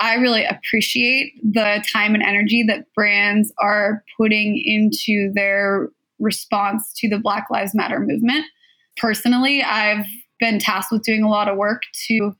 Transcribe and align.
I 0.00 0.14
really 0.14 0.44
appreciate 0.44 1.34
the 1.42 1.84
time 1.92 2.14
and 2.14 2.22
energy 2.22 2.64
that 2.66 2.92
brands 2.94 3.52
are 3.58 4.02
putting 4.16 4.60
into 4.64 5.32
their 5.34 5.88
response 6.18 6.92
to 6.98 7.08
the 7.08 7.18
Black 7.18 7.46
Lives 7.50 7.74
Matter 7.74 8.00
movement. 8.00 8.46
Personally, 8.96 9.62
I've 9.62 10.06
been 10.40 10.58
tasked 10.58 10.92
with 10.92 11.02
doing 11.02 11.22
a 11.22 11.28
lot 11.28 11.48
of 11.48 11.56
work 11.56 11.82
to 12.08 12.34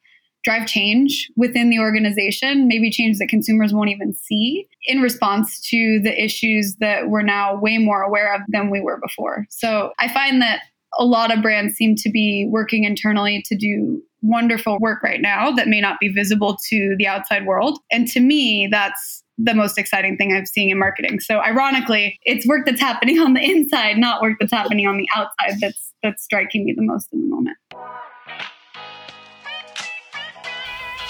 drive 0.44 0.66
change 0.66 1.30
within 1.36 1.70
the 1.70 1.78
organization, 1.78 2.68
maybe 2.68 2.90
change 2.90 3.18
that 3.18 3.28
consumers 3.28 3.72
won't 3.72 3.88
even 3.88 4.12
see 4.12 4.68
in 4.84 5.00
response 5.00 5.60
to 5.70 6.00
the 6.00 6.22
issues 6.22 6.76
that 6.76 7.08
we're 7.08 7.22
now 7.22 7.58
way 7.58 7.78
more 7.78 8.02
aware 8.02 8.34
of 8.34 8.42
than 8.48 8.70
we 8.70 8.80
were 8.80 9.00
before. 9.00 9.46
So 9.48 9.92
I 9.98 10.12
find 10.12 10.42
that 10.42 10.60
a 10.98 11.04
lot 11.04 11.32
of 11.32 11.42
brands 11.42 11.74
seem 11.74 11.94
to 11.96 12.10
be 12.10 12.46
working 12.50 12.84
internally 12.84 13.42
to 13.46 13.56
do 13.56 14.02
wonderful 14.22 14.78
work 14.80 15.02
right 15.02 15.20
now 15.20 15.50
that 15.50 15.68
may 15.68 15.80
not 15.80 16.00
be 16.00 16.08
visible 16.08 16.56
to 16.68 16.94
the 16.98 17.06
outside 17.06 17.46
world. 17.46 17.78
And 17.92 18.08
to 18.08 18.20
me, 18.20 18.68
that's 18.70 19.22
the 19.36 19.54
most 19.54 19.78
exciting 19.78 20.16
thing 20.16 20.34
I'm 20.34 20.46
seeing 20.46 20.70
in 20.70 20.78
marketing. 20.78 21.20
So 21.20 21.40
ironically, 21.40 22.18
it's 22.22 22.46
work 22.46 22.66
that's 22.66 22.80
happening 22.80 23.18
on 23.18 23.34
the 23.34 23.42
inside, 23.42 23.98
not 23.98 24.22
work 24.22 24.38
that's 24.40 24.52
happening 24.52 24.86
on 24.86 24.96
the 24.96 25.08
outside 25.14 25.60
that's 25.60 25.92
that's 26.02 26.22
striking 26.22 26.64
me 26.64 26.74
the 26.74 26.82
most 26.82 27.08
in 27.12 27.20
the 27.22 27.26
moment. 27.28 27.56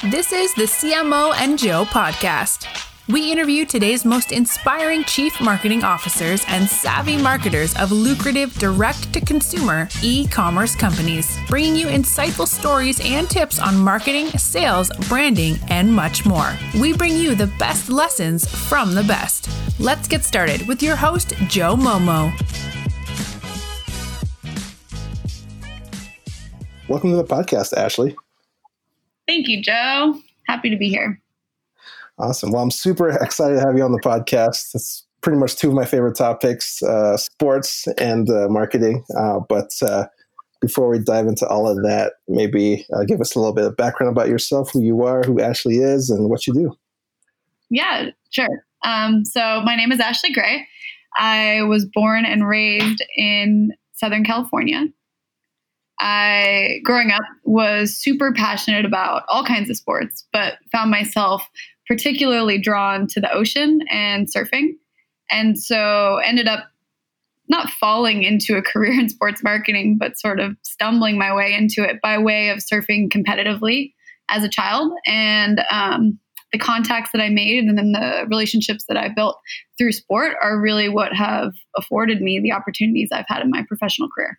This 0.05 0.33
is 0.33 0.53
the 0.55 0.65
CMO 0.65 1.59
Joe 1.59 1.85
podcast. 1.85 2.94
We 3.07 3.31
interview 3.31 3.67
today's 3.67 4.07
most 4.07 4.33
inspiring 4.33 5.05
chief 5.05 5.39
marketing 5.39 5.85
officers 5.85 6.43
and 6.49 6.67
savvy 6.67 7.19
marketers 7.19 7.77
of 7.77 7.93
lucrative 7.93 8.59
direct 8.59 9.13
to 9.13 9.21
consumer 9.21 9.91
e 10.03 10.27
commerce 10.27 10.75
companies, 10.75 11.39
bringing 11.47 11.77
you 11.77 11.89
insightful 11.89 12.49
stories 12.49 13.03
and 13.05 13.29
tips 13.29 13.59
on 13.59 13.77
marketing, 13.77 14.29
sales, 14.29 14.91
branding, 15.07 15.57
and 15.69 15.93
much 15.93 16.25
more. 16.25 16.51
We 16.81 16.95
bring 16.95 17.15
you 17.19 17.35
the 17.35 17.49
best 17.59 17.91
lessons 17.91 18.49
from 18.49 18.95
the 18.95 19.05
best. 19.05 19.51
Let's 19.79 20.09
get 20.09 20.25
started 20.25 20.67
with 20.67 20.83
your 20.83 20.97
host, 20.97 21.35
Joe 21.47 21.77
Momo. 21.77 22.33
Welcome 26.89 27.11
to 27.11 27.17
the 27.17 27.25
podcast, 27.25 27.77
Ashley. 27.77 28.17
Thank 29.27 29.49
you, 29.49 29.61
Joe. 29.61 30.23
Happy 30.49 30.71
to 30.71 30.77
be 30.77 30.89
here. 30.89 31.21
Awesome. 32.19 32.53
Well, 32.53 32.63
I'm 32.63 32.71
super 32.71 33.09
excited 33.23 33.55
to 33.57 33.61
have 33.61 33.77
you 33.77 33.85
on 33.85 33.93
the 33.93 34.01
podcast. 34.01 34.75
It's 34.75 35.07
pretty 35.21 35.39
much 35.39 35.57
two 35.57 35.69
of 35.69 35.75
my 35.75 35.85
favorite 35.85 36.17
topics 36.17 36.83
uh, 36.83 37.17
sports 37.17 37.87
and 37.99 38.29
uh, 38.31 38.49
marketing. 38.49 39.05
Uh, 39.17 39.41
but 39.49 39.71
uh, 39.83 40.05
before 40.61 40.89
we 40.89 40.99
dive 40.99 41.27
into 41.27 41.47
all 41.49 41.69
of 41.69 41.77
that, 41.83 42.15
maybe 42.29 42.87
uh, 42.95 43.05
give 43.05 43.21
us 43.21 43.35
a 43.35 43.39
little 43.39 43.55
bit 43.55 43.65
of 43.65 43.77
background 43.77 44.15
about 44.15 44.29
yourself, 44.29 44.71
who 44.73 44.83
you 44.83 45.03
are, 45.03 45.23
who 45.23 45.41
Ashley 45.41 45.79
is, 45.79 46.11
and 46.11 46.29
what 46.29 46.47
you 46.47 46.55
do. 46.55 46.77
Yeah, 47.71 48.11
sure. 48.31 48.65
Um, 48.85 49.25
so, 49.25 49.63
my 49.65 49.75
name 49.75 49.91
is 49.93 50.01
Ashley 50.01 50.33
Gray. 50.33 50.67
I 51.17 51.63
was 51.63 51.87
born 51.87 52.25
and 52.25 52.47
raised 52.47 53.03
in 53.17 53.73
Southern 53.93 54.25
California. 54.25 54.85
I, 56.01 56.81
growing 56.85 57.11
up, 57.11 57.23
was 57.45 57.97
super 57.97 58.33
passionate 58.33 58.85
about 58.85 59.23
all 59.29 59.45
kinds 59.45 59.71
of 59.71 59.77
sports, 59.77 60.27
but 60.33 60.55
found 60.73 60.91
myself 60.91 61.49
particularly 61.87 62.59
drawn 62.59 63.07
to 63.09 63.21
the 63.21 63.33
ocean 63.33 63.81
and 63.91 64.29
surfing. 64.33 64.77
And 65.31 65.59
so 65.59 66.19
ended 66.25 66.49
up 66.49 66.65
not 67.49 67.71
falling 67.71 68.23
into 68.23 68.57
a 68.57 68.63
career 68.71 68.99
in 68.99 69.09
sports 69.09 69.43
marketing, 69.43 69.97
but 69.99 70.19
sort 70.19 70.41
of 70.41 70.57
stumbling 70.63 71.19
my 71.19 71.35
way 71.35 71.55
into 71.55 71.83
it 71.83 72.01
by 72.03 72.19
way 72.19 72.49
of 72.49 72.59
surfing 72.59 73.09
competitively 73.11 73.93
as 74.29 74.43
a 74.43 74.49
child. 74.49 74.93
And 75.07 75.61
um, 75.71 76.19
the 76.53 76.59
contacts 76.59 77.11
that 77.13 77.21
I 77.21 77.31
made 77.31 77.65
and 77.65 77.77
then 77.77 77.93
the 77.93 78.27
relationships 78.29 78.85
that 78.89 78.97
I 78.97 79.09
built 79.09 79.39
through 79.77 79.93
sport 79.93 80.37
are 80.41 80.61
really 80.61 80.89
what 80.89 81.13
have 81.13 81.53
afforded 81.77 82.23
me 82.23 82.41
the 82.41 82.53
opportunities 82.53 83.11
I've 83.13 83.27
had 83.29 83.43
in 83.43 83.51
my 83.51 83.65
professional 83.67 84.09
career. 84.09 84.39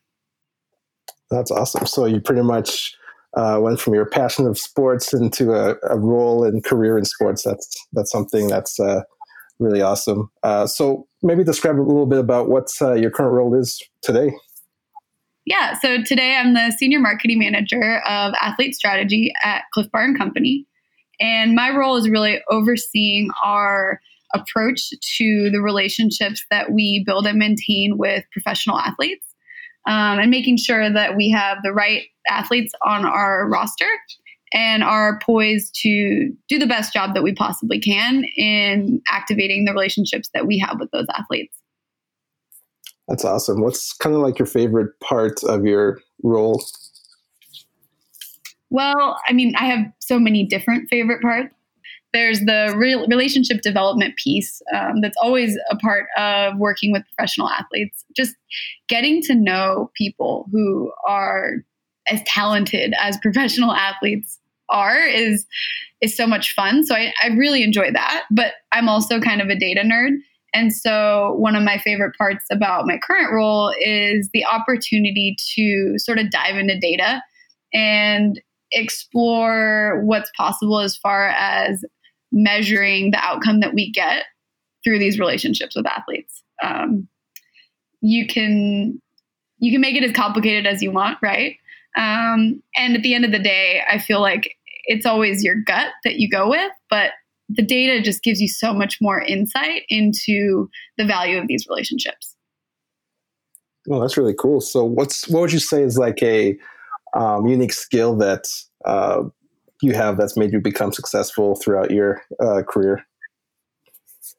That's 1.29 1.51
awesome. 1.51 1.85
So 1.85 2.05
you 2.05 2.21
pretty 2.21 2.43
much 2.43 2.95
uh, 3.35 3.59
went 3.61 3.79
from 3.79 3.93
your 3.93 4.05
passion 4.05 4.47
of 4.47 4.57
sports 4.57 5.13
into 5.13 5.53
a, 5.53 5.75
a, 5.89 5.97
role 5.97 6.43
and 6.43 6.63
career 6.63 6.97
in 6.97 7.05
sports. 7.05 7.43
That's 7.43 7.75
that's 7.93 8.11
something 8.11 8.47
that's 8.47 8.79
uh, 8.79 9.01
really 9.59 9.81
awesome. 9.81 10.29
Uh, 10.43 10.67
so 10.67 11.07
maybe 11.21 11.43
describe 11.43 11.79
a 11.79 11.81
little 11.81 12.05
bit 12.05 12.19
about 12.19 12.49
what 12.49 12.69
uh, 12.81 12.93
your 12.93 13.11
current 13.11 13.33
role 13.33 13.53
is 13.53 13.81
today. 14.01 14.31
Yeah, 15.45 15.77
so 15.79 16.01
today 16.01 16.37
I'm 16.37 16.53
the 16.53 16.73
senior 16.77 16.99
marketing 16.99 17.39
manager 17.39 18.01
of 18.07 18.33
athlete 18.41 18.73
strategy 18.73 19.31
at 19.43 19.63
Clif 19.73 19.91
Bar 19.91 20.03
and 20.03 20.17
Company, 20.17 20.65
and 21.19 21.55
my 21.55 21.75
role 21.75 21.97
is 21.97 22.09
really 22.09 22.39
overseeing 22.49 23.29
our 23.43 23.99
approach 24.33 24.89
to 25.17 25.49
the 25.51 25.61
relationships 25.61 26.43
that 26.49 26.71
we 26.71 27.03
build 27.05 27.27
and 27.27 27.37
maintain 27.37 27.97
with 27.97 28.23
professional 28.31 28.79
athletes 28.79 29.24
um, 29.87 30.19
and 30.19 30.31
making 30.31 30.57
sure 30.57 30.91
that 30.91 31.15
we 31.15 31.29
have 31.29 31.59
the 31.63 31.71
right 31.71 32.03
athletes 32.27 32.73
on 32.85 33.05
our 33.05 33.47
roster 33.47 33.87
and 34.53 34.83
are 34.83 35.19
poised 35.19 35.75
to 35.81 36.31
do 36.47 36.59
the 36.59 36.67
best 36.67 36.93
job 36.93 37.13
that 37.13 37.23
we 37.23 37.33
possibly 37.33 37.79
can 37.79 38.23
in 38.37 39.01
activating 39.09 39.65
the 39.65 39.71
relationships 39.71 40.29
that 40.33 40.47
we 40.47 40.57
have 40.57 40.79
with 40.79 40.89
those 40.91 41.07
athletes. 41.17 41.57
That's 43.07 43.25
awesome. 43.25 43.61
What's 43.61 43.93
kind 43.93 44.15
of 44.15 44.21
like 44.21 44.39
your 44.39 44.47
favorite 44.47 44.99
part 44.99 45.43
of 45.43 45.65
your 45.65 45.99
role? 46.23 46.63
Well, 48.69 49.19
I 49.27 49.33
mean, 49.33 49.53
I 49.57 49.65
have 49.65 49.85
so 49.99 50.19
many 50.19 50.45
different 50.45 50.89
favorite 50.89 51.21
parts 51.21 51.54
there's 52.15 52.39
the 52.39 52.73
re- 52.77 53.05
relationship 53.09 53.61
development 53.61 54.15
piece 54.15 54.61
um, 54.73 55.01
that's 55.01 55.17
always 55.21 55.57
a 55.69 55.75
part 55.75 56.05
of 56.17 56.57
working 56.57 56.93
with 56.93 57.03
professional 57.13 57.49
athletes. 57.49 58.05
Just 58.15 58.35
getting 58.87 59.21
to 59.23 59.35
know 59.35 59.91
people 59.97 60.47
who 60.49 60.93
are 61.05 61.57
as 62.07 62.21
talented 62.25 62.93
as 62.97 63.17
professional 63.21 63.73
athletes 63.73 64.39
are 64.69 64.97
is 64.99 65.45
is 66.01 66.15
so 66.15 66.25
much 66.25 66.53
fun. 66.53 66.85
So 66.85 66.95
I, 66.95 67.13
I 67.21 67.27
really 67.27 67.63
enjoy 67.63 67.91
that. 67.91 68.23
But 68.31 68.53
I'm 68.71 68.87
also 68.87 69.19
kind 69.19 69.41
of 69.41 69.49
a 69.49 69.59
data 69.59 69.81
nerd. 69.81 70.13
And 70.53 70.73
so, 70.73 71.35
one 71.37 71.57
of 71.57 71.63
my 71.63 71.79
favorite 71.79 72.15
parts 72.17 72.45
about 72.49 72.87
my 72.87 72.97
current 73.05 73.33
role 73.33 73.73
is 73.81 74.29
the 74.33 74.45
opportunity 74.45 75.35
to 75.55 75.95
sort 75.97 76.17
of 76.17 76.31
dive 76.31 76.55
into 76.55 76.79
data 76.79 77.21
and 77.73 78.41
explore 78.71 80.01
what's 80.05 80.31
possible 80.37 80.79
as 80.79 80.95
far 80.95 81.27
as 81.27 81.83
measuring 82.35 83.09
the 83.11 83.17
outcome 83.17 83.61
that 83.61 83.73
we 83.73 83.91
get 83.91 84.25
through 84.83 84.99
these 84.99 85.17
relationships 85.17 85.75
with 85.75 85.87
athletes. 85.87 86.43
Um, 86.61 87.07
you 88.01 88.27
can 88.27 89.01
you 89.57 89.71
can 89.71 89.81
make 89.81 89.95
it 89.95 90.03
as 90.03 90.11
complicated 90.11 90.67
as 90.67 90.83
you 90.83 90.91
want, 90.91 91.17
right? 91.23 91.55
Um, 91.97 92.61
and 92.75 92.95
at 92.95 93.01
the 93.01 93.15
end 93.15 93.25
of 93.25 93.31
the 93.31 93.39
day, 93.39 93.81
I 93.89 93.97
feel 93.97 94.21
like 94.21 94.55
it's 94.83 95.05
always 95.05 95.43
your 95.43 95.55
gut 95.65 95.87
that 96.03 96.17
you 96.17 96.29
go 96.29 96.49
with, 96.49 96.71
but 96.89 97.11
the 97.47 97.63
data 97.63 98.01
just 98.01 98.21
gives 98.21 98.41
you 98.41 98.47
so 98.47 98.73
much 98.73 98.97
more 99.01 99.21
insight 99.21 99.83
into 99.87 100.69
the 100.97 101.05
value 101.05 101.39
of 101.39 101.47
these 101.47 101.65
relationships. 101.69 102.35
Well, 103.87 104.01
that's 104.01 104.17
really 104.17 104.35
cool. 104.37 104.61
So, 104.61 104.83
what's 104.83 105.27
what 105.29 105.41
would 105.41 105.53
you 105.53 105.59
say 105.59 105.83
is 105.83 105.97
like 105.97 106.21
a 106.21 106.57
um, 107.15 107.47
unique 107.47 107.73
skill 107.73 108.15
that 108.17 108.45
uh, 108.83 109.23
you 109.81 109.93
have 109.93 110.17
that's 110.17 110.37
made 110.37 110.51
you 110.51 110.59
become 110.59 110.91
successful 110.91 111.55
throughout 111.55 111.91
your 111.91 112.21
uh, 112.39 112.61
career? 112.63 113.05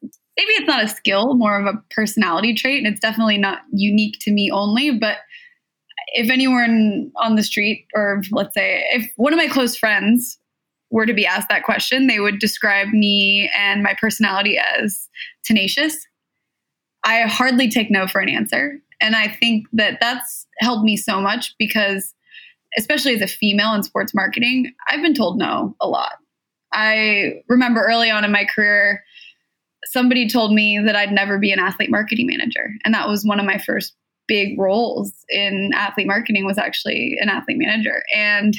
Maybe 0.02 0.52
it's 0.52 0.66
not 0.66 0.84
a 0.84 0.88
skill, 0.88 1.34
more 1.34 1.58
of 1.58 1.66
a 1.66 1.82
personality 1.90 2.54
trait, 2.54 2.84
and 2.84 2.92
it's 2.92 3.00
definitely 3.00 3.38
not 3.38 3.60
unique 3.72 4.18
to 4.20 4.30
me 4.30 4.50
only. 4.50 4.98
But 4.98 5.18
if 6.14 6.30
anyone 6.30 7.10
on 7.16 7.36
the 7.36 7.42
street, 7.42 7.86
or 7.94 8.22
let's 8.30 8.54
say 8.54 8.84
if 8.92 9.10
one 9.16 9.32
of 9.32 9.38
my 9.38 9.48
close 9.48 9.76
friends 9.76 10.38
were 10.90 11.06
to 11.06 11.14
be 11.14 11.26
asked 11.26 11.48
that 11.48 11.64
question, 11.64 12.06
they 12.06 12.20
would 12.20 12.38
describe 12.38 12.88
me 12.88 13.50
and 13.56 13.82
my 13.82 13.94
personality 14.00 14.58
as 14.78 15.08
tenacious. 15.44 15.96
I 17.04 17.22
hardly 17.22 17.70
take 17.70 17.90
no 17.90 18.06
for 18.06 18.20
an 18.20 18.28
answer. 18.28 18.78
And 19.00 19.14
I 19.14 19.28
think 19.28 19.66
that 19.72 19.98
that's 20.00 20.46
helped 20.60 20.84
me 20.84 20.96
so 20.96 21.20
much 21.20 21.54
because 21.58 22.14
especially 22.78 23.14
as 23.14 23.22
a 23.22 23.26
female 23.26 23.74
in 23.74 23.82
sports 23.82 24.14
marketing, 24.14 24.72
I've 24.88 25.02
been 25.02 25.14
told 25.14 25.38
no 25.38 25.74
a 25.80 25.88
lot. 25.88 26.12
I 26.72 27.42
remember 27.48 27.84
early 27.84 28.10
on 28.10 28.24
in 28.24 28.32
my 28.32 28.44
career, 28.44 29.02
somebody 29.86 30.28
told 30.28 30.52
me 30.52 30.78
that 30.78 30.96
I'd 30.96 31.12
never 31.12 31.38
be 31.38 31.52
an 31.52 31.58
athlete 31.58 31.90
marketing 31.90 32.26
manager. 32.26 32.70
And 32.84 32.92
that 32.94 33.08
was 33.08 33.24
one 33.24 33.40
of 33.40 33.46
my 33.46 33.58
first 33.58 33.94
big 34.28 34.58
roles 34.58 35.12
in 35.28 35.70
athlete 35.74 36.06
marketing 36.06 36.44
was 36.44 36.58
actually 36.58 37.16
an 37.20 37.28
athlete 37.28 37.58
manager. 37.58 38.02
And 38.14 38.54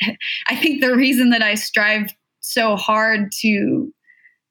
I 0.48 0.56
think 0.56 0.80
the 0.80 0.96
reason 0.96 1.30
that 1.30 1.42
I 1.42 1.54
strive 1.54 2.12
so 2.40 2.76
hard 2.76 3.30
to 3.40 3.92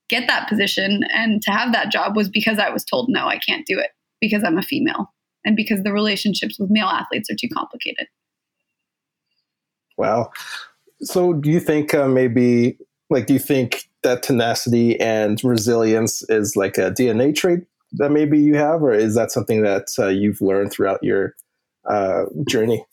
get 0.10 0.28
that 0.28 0.48
position 0.48 1.04
and 1.16 1.42
to 1.42 1.52
have 1.52 1.74
that 1.74 1.92
job 1.92 2.16
was 2.16 2.30
because 2.30 2.60
I 2.60 2.70
was 2.70 2.86
told 2.86 3.10
no, 3.10 3.28
I 3.28 3.40
can't 3.40 3.66
do 3.66 3.80
it 3.80 3.92
because 4.22 4.44
I'm 4.44 4.58
a 4.58 4.64
female 4.64 5.12
and 5.44 5.56
because 5.56 5.84
the 5.84 5.94
relationships 5.94 6.60
with 6.60 6.70
male 6.70 6.88
athletes 6.88 7.30
are 7.30 7.36
too 7.36 7.50
complicated. 7.50 8.08
Wow. 9.98 10.32
So, 11.02 11.34
do 11.34 11.50
you 11.50 11.60
think 11.60 11.94
uh, 11.94 12.08
maybe 12.08 12.78
like 13.10 13.28
do 13.28 13.34
you 13.34 13.40
think 13.40 13.90
that 14.04 14.24
tenacity 14.24 15.00
and 15.00 15.44
resilience 15.44 16.24
is 16.30 16.56
like 16.56 16.78
a 16.78 16.92
DNA 16.92 17.36
trait 17.36 17.62
that 17.94 18.12
maybe 18.12 18.40
you 18.40 18.56
have, 18.56 18.82
or 18.82 18.94
is 18.94 19.16
that 19.16 19.32
something 19.32 19.62
that 19.64 19.88
uh, 19.98 20.08
you've 20.08 20.42
learned 20.42 20.72
throughout 20.72 21.04
your 21.04 21.36
uh, 21.90 22.26
journey? 22.48 22.86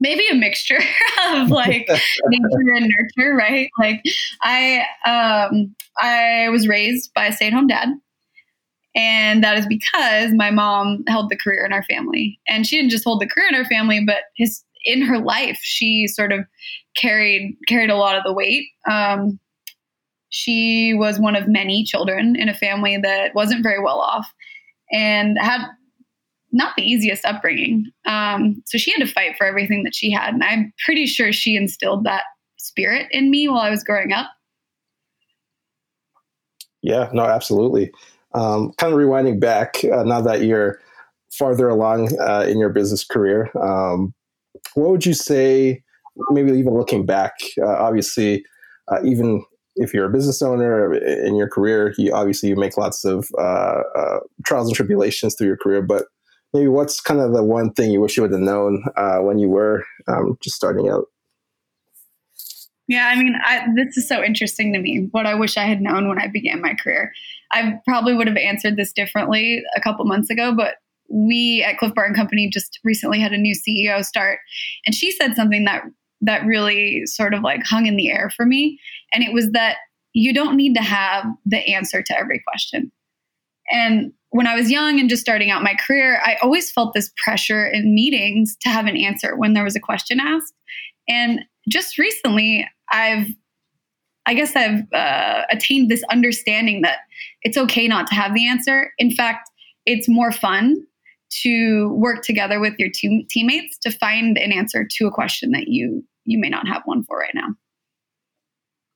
Maybe 0.00 0.26
a 0.28 0.34
mixture 0.34 0.78
of 1.28 1.48
like 1.50 1.88
nature 2.26 2.74
and 2.76 2.92
nurture, 3.16 3.34
right? 3.34 3.70
Like 3.78 4.02
I, 4.42 4.84
um, 5.04 5.74
I 6.00 6.48
was 6.50 6.68
raised 6.68 7.12
by 7.14 7.26
a 7.26 7.32
stay-at-home 7.32 7.66
dad, 7.66 7.88
and 8.94 9.42
that 9.42 9.58
is 9.58 9.66
because 9.66 10.32
my 10.34 10.50
mom 10.50 11.04
held 11.08 11.30
the 11.30 11.36
career 11.36 11.64
in 11.64 11.72
our 11.72 11.84
family, 11.84 12.38
and 12.46 12.66
she 12.66 12.76
didn't 12.76 12.90
just 12.90 13.04
hold 13.04 13.20
the 13.20 13.28
career 13.28 13.48
in 13.48 13.54
our 13.54 13.64
family, 13.64 14.04
but 14.04 14.24
his 14.36 14.62
in 14.88 15.02
her 15.02 15.18
life 15.18 15.58
she 15.62 16.06
sort 16.08 16.32
of 16.32 16.40
carried 16.96 17.56
carried 17.68 17.90
a 17.90 17.96
lot 17.96 18.16
of 18.16 18.24
the 18.24 18.32
weight. 18.32 18.66
Um, 18.90 19.38
she 20.30 20.94
was 20.94 21.18
one 21.18 21.36
of 21.36 21.48
many 21.48 21.84
children 21.84 22.36
in 22.36 22.48
a 22.48 22.54
family 22.54 22.96
that 22.96 23.34
wasn't 23.34 23.62
very 23.62 23.82
well 23.82 24.00
off 24.00 24.26
and 24.90 25.38
had 25.40 25.66
not 26.52 26.74
the 26.76 26.82
easiest 26.82 27.24
upbringing. 27.24 27.90
Um, 28.06 28.62
so 28.66 28.78
she 28.78 28.90
had 28.90 29.06
to 29.06 29.12
fight 29.12 29.36
for 29.36 29.46
everything 29.46 29.84
that 29.84 29.94
she 29.94 30.10
had. 30.10 30.34
And 30.34 30.42
I'm 30.42 30.72
pretty 30.84 31.06
sure 31.06 31.32
she 31.32 31.56
instilled 31.56 32.04
that 32.04 32.24
spirit 32.56 33.06
in 33.10 33.30
me 33.30 33.48
while 33.48 33.60
I 33.60 33.70
was 33.70 33.84
growing 33.84 34.12
up. 34.12 34.30
Yeah, 36.82 37.10
no, 37.12 37.24
absolutely. 37.24 37.90
Um, 38.34 38.72
kind 38.78 38.92
of 38.92 38.98
rewinding 38.98 39.40
back, 39.40 39.82
uh, 39.84 40.04
now 40.04 40.20
that 40.22 40.42
you're 40.42 40.80
farther 41.32 41.68
along 41.68 42.18
uh, 42.18 42.46
in 42.48 42.58
your 42.58 42.70
business 42.70 43.04
career, 43.04 43.50
um, 43.60 44.14
what 44.74 44.90
would 44.90 45.06
you 45.06 45.14
say, 45.14 45.82
maybe 46.30 46.52
even 46.52 46.74
looking 46.74 47.06
back, 47.06 47.32
uh, 47.60 47.66
obviously, 47.66 48.44
uh, 48.90 48.98
even 49.04 49.44
if 49.76 49.94
you're 49.94 50.06
a 50.06 50.10
business 50.10 50.42
owner 50.42 50.94
in 50.94 51.36
your 51.36 51.48
career, 51.48 51.94
you 51.98 52.12
obviously 52.12 52.48
you 52.48 52.56
make 52.56 52.76
lots 52.76 53.04
of 53.04 53.28
uh, 53.38 53.82
uh, 53.96 54.18
trials 54.44 54.68
and 54.68 54.76
tribulations 54.76 55.34
through 55.36 55.46
your 55.46 55.56
career. 55.56 55.82
But 55.82 56.06
maybe 56.52 56.68
what's 56.68 57.00
kind 57.00 57.20
of 57.20 57.32
the 57.32 57.44
one 57.44 57.72
thing 57.72 57.90
you 57.90 58.00
wish 58.00 58.16
you 58.16 58.22
would 58.22 58.32
have 58.32 58.40
known 58.40 58.82
uh, 58.96 59.18
when 59.18 59.38
you 59.38 59.48
were 59.48 59.84
um, 60.08 60.36
just 60.42 60.56
starting 60.56 60.88
out? 60.88 61.04
Yeah, 62.88 63.08
I 63.08 63.22
mean, 63.22 63.36
I, 63.44 63.66
this 63.76 63.98
is 63.98 64.08
so 64.08 64.24
interesting 64.24 64.72
to 64.72 64.78
me. 64.78 65.08
What 65.10 65.26
I 65.26 65.34
wish 65.34 65.58
I 65.58 65.64
had 65.64 65.82
known 65.82 66.08
when 66.08 66.18
I 66.18 66.26
began 66.26 66.62
my 66.62 66.74
career. 66.74 67.12
I 67.52 67.78
probably 67.86 68.14
would 68.14 68.26
have 68.26 68.36
answered 68.36 68.76
this 68.76 68.92
differently 68.92 69.62
a 69.76 69.80
couple 69.80 70.06
months 70.06 70.30
ago, 70.30 70.54
but 70.56 70.76
we 71.08 71.64
at 71.66 71.78
Clif 71.78 71.94
Bar 71.94 72.04
and 72.04 72.16
Company 72.16 72.48
just 72.52 72.78
recently 72.84 73.20
had 73.20 73.32
a 73.32 73.38
new 73.38 73.54
CEO 73.54 74.04
start, 74.04 74.38
and 74.86 74.94
she 74.94 75.10
said 75.10 75.34
something 75.34 75.64
that 75.64 75.82
that 76.20 76.44
really 76.44 77.02
sort 77.06 77.34
of 77.34 77.42
like 77.42 77.62
hung 77.64 77.86
in 77.86 77.96
the 77.96 78.10
air 78.10 78.30
for 78.34 78.44
me. 78.44 78.78
And 79.12 79.22
it 79.22 79.32
was 79.32 79.50
that 79.52 79.76
you 80.12 80.34
don't 80.34 80.56
need 80.56 80.74
to 80.74 80.82
have 80.82 81.24
the 81.46 81.58
answer 81.72 82.02
to 82.02 82.18
every 82.18 82.42
question. 82.46 82.90
And 83.70 84.12
when 84.30 84.46
I 84.46 84.54
was 84.54 84.70
young 84.70 84.98
and 84.98 85.08
just 85.08 85.22
starting 85.22 85.50
out 85.50 85.62
my 85.62 85.74
career, 85.74 86.20
I 86.24 86.36
always 86.42 86.70
felt 86.70 86.94
this 86.94 87.10
pressure 87.22 87.66
in 87.66 87.94
meetings 87.94 88.56
to 88.62 88.68
have 88.68 88.86
an 88.86 88.96
answer 88.96 89.36
when 89.36 89.52
there 89.52 89.64
was 89.64 89.76
a 89.76 89.80
question 89.80 90.20
asked. 90.20 90.54
And 91.08 91.40
just 91.68 91.98
recently, 91.98 92.68
I've, 92.90 93.28
I 94.26 94.34
guess 94.34 94.56
I've 94.56 94.92
uh, 94.92 95.44
attained 95.50 95.90
this 95.90 96.02
understanding 96.10 96.82
that 96.82 96.98
it's 97.42 97.56
okay 97.56 97.88
not 97.88 98.06
to 98.08 98.14
have 98.14 98.34
the 98.34 98.46
answer. 98.46 98.92
In 98.98 99.10
fact, 99.10 99.48
it's 99.86 100.08
more 100.08 100.32
fun 100.32 100.76
to 101.42 101.88
work 101.94 102.22
together 102.22 102.60
with 102.60 102.74
your 102.78 102.88
team, 102.92 103.26
teammates 103.28 103.78
to 103.78 103.90
find 103.90 104.38
an 104.38 104.52
answer 104.52 104.86
to 104.98 105.06
a 105.06 105.10
question 105.10 105.52
that 105.52 105.68
you 105.68 106.04
you 106.24 106.38
may 106.38 106.48
not 106.48 106.68
have 106.68 106.82
one 106.84 107.04
for 107.04 107.18
right 107.18 107.34
now. 107.34 107.48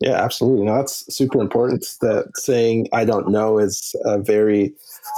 Yeah, 0.00 0.22
absolutely. 0.22 0.66
No, 0.66 0.76
that's 0.76 1.14
super 1.14 1.40
important. 1.40 1.86
That 2.00 2.30
saying 2.34 2.88
"I 2.92 3.04
don't 3.04 3.30
know" 3.30 3.58
is 3.58 3.94
a 4.04 4.18
very 4.20 4.74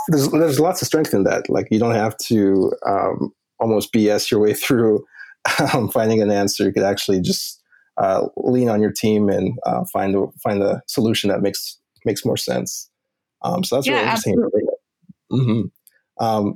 there's 0.08 0.28
there's 0.30 0.60
lots 0.60 0.82
of 0.82 0.86
strength 0.86 1.14
in 1.14 1.24
that. 1.24 1.48
Like 1.48 1.68
you 1.70 1.78
don't 1.78 1.94
have 1.94 2.16
to 2.18 2.72
um, 2.86 3.32
almost 3.58 3.92
BS 3.94 4.30
your 4.30 4.40
way 4.40 4.52
through 4.54 5.04
um, 5.72 5.88
finding 5.88 6.20
an 6.20 6.30
answer. 6.30 6.64
You 6.64 6.72
could 6.72 6.82
actually 6.82 7.20
just 7.20 7.62
uh, 7.96 8.26
lean 8.36 8.68
on 8.68 8.82
your 8.82 8.92
team 8.92 9.28
and 9.28 9.58
uh, 9.64 9.84
find 9.92 10.14
a 10.14 10.26
find 10.42 10.62
a 10.62 10.82
solution 10.86 11.30
that 11.30 11.40
makes 11.40 11.78
makes 12.04 12.24
more 12.24 12.36
sense. 12.36 12.90
Um, 13.42 13.64
so 13.64 13.76
that's 13.76 13.86
yeah, 13.86 13.94
really 13.94 14.04
interesting. 14.04 14.36
Mm-hmm. 15.32 16.24
Um, 16.24 16.54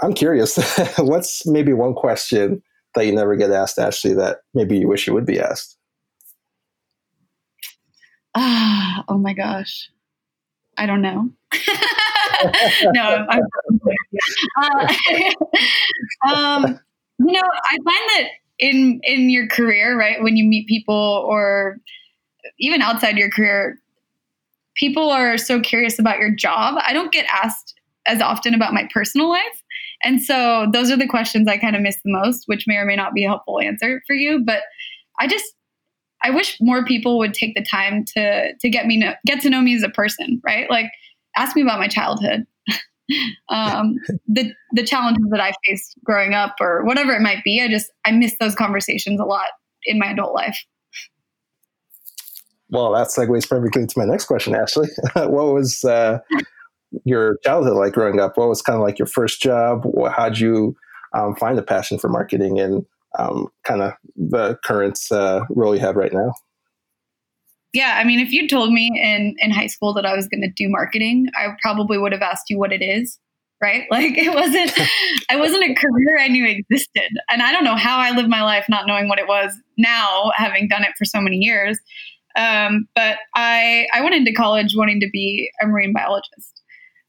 I'm 0.00 0.14
curious. 0.14 0.56
what's 0.98 1.46
maybe 1.46 1.72
one 1.72 1.94
question 1.94 2.62
that 2.94 3.06
you 3.06 3.12
never 3.12 3.36
get 3.36 3.50
asked, 3.50 3.78
Ashley, 3.78 4.14
that 4.14 4.38
maybe 4.54 4.78
you 4.78 4.88
wish 4.88 5.06
you 5.06 5.14
would 5.14 5.26
be 5.26 5.40
asked? 5.40 5.76
Ah, 8.34 9.04
oh 9.08 9.18
my 9.18 9.32
gosh. 9.32 9.90
I 10.76 10.86
don't 10.86 11.02
know. 11.02 11.28
no, 12.92 13.26
I'm, 13.28 13.42
uh, 14.62 16.32
um, 16.32 16.80
you 17.18 17.32
know, 17.32 17.42
I 17.42 17.76
find 17.84 18.10
that 18.10 18.28
in 18.60 19.00
in 19.02 19.28
your 19.30 19.48
career, 19.48 19.98
right, 19.98 20.22
when 20.22 20.36
you 20.36 20.44
meet 20.44 20.68
people 20.68 21.24
or 21.28 21.78
even 22.60 22.80
outside 22.80 23.16
your 23.16 23.30
career, 23.30 23.78
people 24.76 25.10
are 25.10 25.36
so 25.36 25.60
curious 25.60 25.98
about 25.98 26.18
your 26.18 26.30
job. 26.30 26.76
I 26.86 26.92
don't 26.92 27.12
get 27.12 27.26
asked 27.26 27.74
as 28.06 28.22
often 28.22 28.54
about 28.54 28.72
my 28.72 28.88
personal 28.92 29.28
life. 29.28 29.62
And 30.02 30.22
so 30.22 30.66
those 30.72 30.90
are 30.90 30.96
the 30.96 31.08
questions 31.08 31.48
I 31.48 31.58
kind 31.58 31.74
of 31.74 31.82
miss 31.82 31.96
the 31.96 32.12
most, 32.12 32.44
which 32.46 32.66
may 32.66 32.76
or 32.76 32.84
may 32.84 32.96
not 32.96 33.14
be 33.14 33.24
a 33.24 33.28
helpful 33.28 33.60
answer 33.60 34.02
for 34.06 34.14
you. 34.14 34.42
But 34.44 34.62
I 35.18 35.26
just 35.26 35.46
I 36.22 36.30
wish 36.30 36.58
more 36.60 36.84
people 36.84 37.18
would 37.18 37.34
take 37.34 37.54
the 37.54 37.64
time 37.64 38.04
to 38.16 38.54
to 38.54 38.68
get 38.68 38.86
me 38.86 38.96
know, 38.96 39.14
get 39.26 39.40
to 39.42 39.50
know 39.50 39.60
me 39.60 39.74
as 39.74 39.82
a 39.82 39.88
person, 39.88 40.40
right? 40.44 40.68
Like 40.70 40.90
ask 41.36 41.56
me 41.56 41.62
about 41.62 41.78
my 41.78 41.88
childhood. 41.88 42.46
um, 43.48 43.96
the 44.28 44.52
the 44.72 44.84
challenges 44.84 45.24
that 45.30 45.40
I 45.40 45.52
faced 45.66 45.94
growing 46.04 46.34
up 46.34 46.56
or 46.60 46.84
whatever 46.84 47.12
it 47.12 47.20
might 47.20 47.44
be. 47.44 47.62
I 47.62 47.68
just 47.68 47.90
I 48.04 48.12
miss 48.12 48.36
those 48.38 48.54
conversations 48.54 49.20
a 49.20 49.24
lot 49.24 49.46
in 49.84 49.98
my 49.98 50.10
adult 50.10 50.34
life. 50.34 50.58
Well, 52.70 52.92
that 52.92 53.08
segues 53.08 53.48
perfectly 53.48 53.86
to 53.86 53.98
my 53.98 54.04
next 54.04 54.26
question, 54.26 54.54
Ashley. 54.54 54.88
what 55.14 55.54
was 55.54 55.84
uh, 55.84 56.18
your 57.04 57.38
childhood 57.44 57.76
like 57.76 57.92
growing 57.92 58.20
up? 58.20 58.36
What 58.36 58.48
was 58.48 58.62
kind 58.62 58.76
of 58.76 58.82
like 58.82 58.98
your 58.98 59.06
first 59.06 59.40
job? 59.40 59.84
How'd 60.14 60.38
you 60.38 60.76
um, 61.14 61.34
find 61.36 61.58
a 61.58 61.62
passion 61.62 61.98
for 61.98 62.08
marketing 62.08 62.58
and 62.60 62.84
um, 63.18 63.48
kind 63.64 63.82
of 63.82 63.92
the 64.16 64.58
current 64.64 64.98
uh, 65.10 65.44
role 65.50 65.74
you 65.74 65.80
have 65.80 65.96
right 65.96 66.12
now? 66.12 66.32
Yeah, 67.72 67.96
I 67.98 68.04
mean, 68.04 68.18
if 68.18 68.32
you 68.32 68.48
told 68.48 68.72
me 68.72 68.90
in 69.02 69.34
in 69.38 69.50
high 69.50 69.66
school 69.66 69.92
that 69.94 70.06
I 70.06 70.14
was 70.16 70.26
going 70.26 70.40
to 70.40 70.48
do 70.48 70.68
marketing, 70.68 71.28
I 71.36 71.48
probably 71.60 71.98
would 71.98 72.12
have 72.12 72.22
asked 72.22 72.44
you 72.48 72.58
what 72.58 72.72
it 72.72 72.82
is, 72.82 73.18
right? 73.60 73.84
Like 73.90 74.16
it 74.16 74.34
wasn't, 74.34 74.72
I 75.30 75.36
wasn't 75.36 75.64
a 75.64 75.74
career 75.74 76.18
I 76.18 76.28
knew 76.28 76.46
existed, 76.46 77.10
and 77.30 77.42
I 77.42 77.52
don't 77.52 77.64
know 77.64 77.76
how 77.76 77.98
I 77.98 78.10
lived 78.10 78.30
my 78.30 78.42
life 78.42 78.66
not 78.68 78.86
knowing 78.86 79.08
what 79.08 79.18
it 79.18 79.28
was. 79.28 79.54
Now, 79.76 80.32
having 80.34 80.68
done 80.68 80.82
it 80.82 80.92
for 80.96 81.04
so 81.04 81.20
many 81.20 81.36
years, 81.36 81.78
um, 82.36 82.88
but 82.94 83.18
I 83.34 83.86
I 83.92 84.00
went 84.00 84.14
into 84.14 84.32
college 84.32 84.74
wanting 84.74 85.00
to 85.00 85.08
be 85.12 85.50
a 85.62 85.66
marine 85.66 85.92
biologist, 85.92 86.57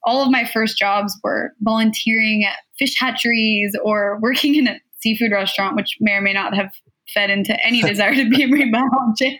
all 0.04 0.24
of 0.24 0.32
my 0.32 0.46
first 0.46 0.78
jobs 0.78 1.18
were 1.24 1.54
volunteering 1.62 2.46
at 2.46 2.58
fish 2.78 2.96
hatcheries 3.00 3.76
or 3.84 4.20
working 4.22 4.56
in 4.56 4.68
a 4.68 4.80
seafood 5.00 5.32
restaurant, 5.32 5.76
which 5.76 5.98
may 6.00 6.14
or 6.14 6.22
may 6.22 6.34
not 6.34 6.56
have 6.56 6.72
fed 7.14 7.30
into 7.30 7.58
any 7.66 7.82
desire 7.88 8.16
to 8.16 8.30
be 8.30 8.44
a 8.44 8.48
marine 8.48 8.72
biologist. 8.72 9.38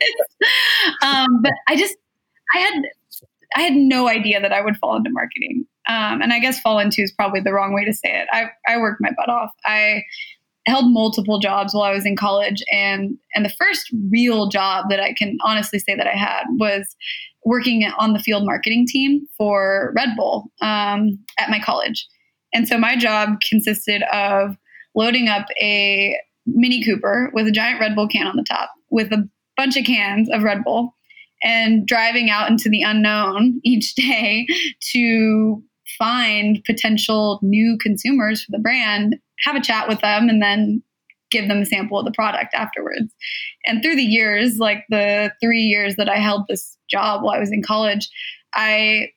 Um, 1.04 1.42
but 1.42 1.54
I 1.68 1.76
just, 1.76 1.96
I 2.56 2.60
had, 2.60 2.84
I 3.56 3.62
had 3.62 3.74
no 3.74 4.08
idea 4.08 4.42
that 4.42 4.54
I 4.54 4.62
would 4.62 4.78
fall 4.78 4.96
into 4.96 5.10
marketing. 5.12 5.66
Um, 5.88 6.22
and 6.22 6.32
I 6.32 6.40
guess 6.40 6.60
fall 6.60 6.78
into 6.80 7.02
is 7.02 7.12
probably 7.12 7.42
the 7.42 7.52
wrong 7.52 7.74
way 7.74 7.84
to 7.84 7.94
say 7.94 8.22
it. 8.22 8.28
I, 8.32 8.50
I 8.68 8.78
worked 8.78 9.02
my 9.02 9.10
butt 9.18 9.30
off. 9.30 9.50
I 9.66 10.04
held 10.68 10.92
multiple 10.92 11.40
jobs 11.40 11.74
while 11.74 11.84
I 11.84 11.94
was 11.94 12.06
in 12.06 12.16
college, 12.16 12.64
and 12.72 13.18
and 13.34 13.44
the 13.44 13.50
first 13.50 13.92
real 14.10 14.48
job 14.48 14.86
that 14.90 15.00
I 15.00 15.14
can 15.14 15.38
honestly 15.44 15.80
say 15.80 15.96
that 15.96 16.08
I 16.08 16.16
had 16.16 16.44
was 16.60 16.96
working 17.46 17.84
on 17.98 18.14
the 18.14 18.20
field 18.20 18.46
marketing 18.46 18.86
team 18.88 19.28
for 19.38 19.94
Red 19.96 20.10
Bull 20.16 20.52
um, 20.62 21.18
at 21.38 21.50
my 21.50 21.60
college. 21.60 22.08
And 22.54 22.68
so 22.68 22.78
my 22.78 22.96
job 22.96 23.40
consisted 23.48 24.04
of 24.14 24.58
loading 24.96 25.28
up 25.28 25.46
a 25.62 26.18
Mini 26.46 26.84
Cooper 26.84 27.32
with 27.34 27.48
a 27.48 27.52
giant 27.52 27.80
Red 27.80 27.96
Bull 27.96 28.08
can 28.08 28.28
on 28.28 28.36
the 28.36 28.46
top 28.48 28.72
with 28.90 29.12
a 29.12 29.28
bunch 29.56 29.78
of 29.78 29.86
cans 29.86 30.30
of 30.32 30.44
Red 30.44 30.64
Bull 30.64 30.94
and 31.44 31.86
driving 31.88 32.30
out 32.30 32.50
into 32.50 32.70
the 32.70 32.82
unknown 32.82 33.60
each 33.64 33.96
day 33.96 34.48
to 34.92 35.64
find 35.98 36.64
potential 36.66 37.40
new 37.42 37.78
consumers 37.80 38.44
for 38.44 38.52
the 38.52 38.60
brand, 38.60 39.18
have 39.40 39.56
a 39.56 39.62
chat 39.62 39.88
with 39.88 40.02
them, 40.02 40.30
and 40.30 40.42
then 40.42 40.84
give 41.32 41.48
them 41.48 41.62
a 41.62 41.66
sample 41.66 42.00
of 42.00 42.06
the 42.06 42.12
product 42.12 42.54
afterwards. 42.54 43.14
And 43.66 43.82
through 43.84 43.96
the 43.96 44.04
years, 44.04 44.58
like 44.58 44.86
the 44.90 45.32
three 45.42 45.62
years 45.62 45.96
that 45.96 46.10
I 46.10 46.18
held 46.18 46.46
this 46.48 46.78
job 46.90 47.24
while 47.24 47.36
I 47.36 47.40
was 47.40 47.52
in 47.52 47.64
college, 47.64 48.10
I 48.54 49.10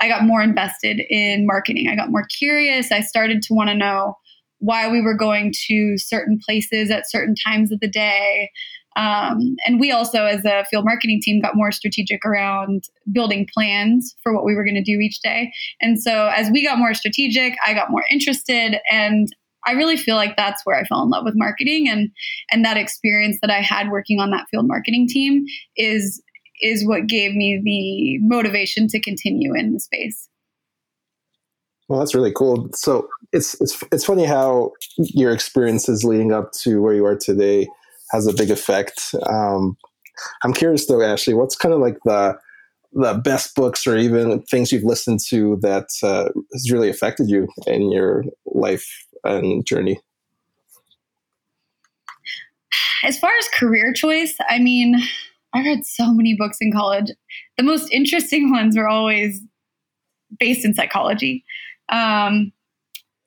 I 0.00 0.08
got 0.08 0.24
more 0.24 0.42
invested 0.42 1.00
in 1.08 1.46
marketing. 1.46 1.88
I 1.88 1.96
got 1.96 2.10
more 2.10 2.26
curious. 2.26 2.90
I 2.90 3.00
started 3.00 3.42
to 3.42 3.54
want 3.54 3.70
to 3.70 3.76
know 3.76 4.16
why 4.58 4.88
we 4.88 5.00
were 5.00 5.16
going 5.16 5.52
to 5.66 5.96
certain 5.98 6.38
places 6.44 6.90
at 6.90 7.08
certain 7.08 7.34
times 7.34 7.70
of 7.70 7.80
the 7.80 7.88
day. 7.88 8.50
Um, 8.96 9.56
and 9.66 9.80
we 9.80 9.90
also, 9.90 10.24
as 10.24 10.44
a 10.44 10.64
field 10.70 10.84
marketing 10.84 11.20
team, 11.20 11.40
got 11.40 11.56
more 11.56 11.72
strategic 11.72 12.24
around 12.24 12.84
building 13.12 13.46
plans 13.52 14.14
for 14.22 14.32
what 14.32 14.44
we 14.44 14.54
were 14.54 14.64
going 14.64 14.76
to 14.76 14.82
do 14.82 15.00
each 15.00 15.20
day. 15.20 15.52
And 15.80 16.00
so, 16.00 16.28
as 16.28 16.50
we 16.50 16.64
got 16.64 16.78
more 16.78 16.94
strategic, 16.94 17.56
I 17.66 17.74
got 17.74 17.90
more 17.90 18.04
interested, 18.08 18.78
and 18.90 19.28
I 19.66 19.72
really 19.72 19.96
feel 19.96 20.16
like 20.16 20.36
that's 20.36 20.64
where 20.64 20.76
I 20.78 20.84
fell 20.84 21.02
in 21.02 21.10
love 21.10 21.24
with 21.24 21.34
marketing, 21.36 21.88
and 21.88 22.10
and 22.50 22.64
that 22.64 22.76
experience 22.76 23.38
that 23.42 23.50
I 23.50 23.60
had 23.60 23.90
working 23.90 24.20
on 24.20 24.30
that 24.30 24.46
field 24.50 24.66
marketing 24.66 25.08
team 25.08 25.44
is 25.76 26.22
is 26.60 26.86
what 26.86 27.06
gave 27.06 27.34
me 27.34 27.60
the 27.62 28.26
motivation 28.26 28.88
to 28.88 29.00
continue 29.00 29.54
in 29.54 29.72
the 29.72 29.80
space. 29.80 30.28
Well, 31.88 31.98
that's 31.98 32.14
really 32.14 32.32
cool. 32.32 32.68
So 32.74 33.08
it's 33.32 33.60
it's 33.60 33.82
it's 33.92 34.04
funny 34.04 34.24
how 34.24 34.72
your 34.96 35.32
experiences 35.32 36.04
leading 36.04 36.32
up 36.32 36.52
to 36.62 36.80
where 36.80 36.94
you 36.94 37.04
are 37.04 37.16
today 37.16 37.68
has 38.10 38.26
a 38.26 38.32
big 38.32 38.50
effect. 38.50 39.14
Um, 39.26 39.76
I'm 40.42 40.54
curious 40.54 40.86
though, 40.86 41.02
Ashley, 41.02 41.34
what's 41.34 41.56
kind 41.56 41.74
of 41.74 41.80
like 41.80 41.98
the 42.04 42.38
the 42.94 43.14
best 43.14 43.54
books 43.56 43.86
or 43.86 43.96
even 43.96 44.40
things 44.42 44.70
you've 44.70 44.84
listened 44.84 45.18
to 45.28 45.58
that 45.62 45.88
uh, 46.02 46.28
has 46.52 46.70
really 46.70 46.88
affected 46.88 47.28
you 47.28 47.48
in 47.66 47.90
your 47.90 48.24
life 48.46 48.86
and 49.24 49.64
journey? 49.66 49.98
As 53.04 53.18
far 53.18 53.30
as 53.38 53.48
career 53.48 53.92
choice, 53.92 54.36
I 54.48 54.58
mean, 54.58 54.96
I 55.54 55.62
read 55.62 55.84
so 55.84 56.12
many 56.12 56.34
books 56.34 56.58
in 56.60 56.72
college. 56.72 57.10
The 57.56 57.62
most 57.62 57.90
interesting 57.92 58.50
ones 58.52 58.76
were 58.76 58.88
always 58.88 59.40
based 60.38 60.64
in 60.64 60.74
psychology. 60.74 61.44
Um, 61.90 62.52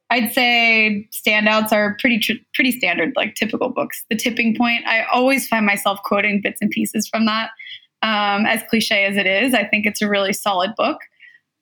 I'd 0.10 0.32
say 0.34 1.08
standouts 1.12 1.72
are 1.72 1.98
pretty 2.00 2.20
tr- 2.20 2.44
pretty 2.54 2.72
standard, 2.72 3.14
like 3.16 3.36
typical 3.36 3.70
books. 3.70 4.06
The 4.10 4.16
Tipping 4.16 4.56
Point. 4.56 4.86
I 4.88 5.04
always 5.14 5.48
find 5.48 5.66
myself 5.66 6.00
quoting 6.04 6.42
bits 6.42 6.62
and 6.62 6.72
pieces 6.72 7.08
from 7.08 7.26
that. 7.26 7.50
Um, 8.04 8.46
as 8.46 8.64
cliche 8.70 9.06
as 9.06 9.18
it 9.18 9.26
is, 9.26 9.54
I 9.54 9.66
think 9.66 9.86
it's 9.86 10.02
a 10.02 10.08
really 10.08 10.32
solid 10.32 10.76
book. 10.76 11.00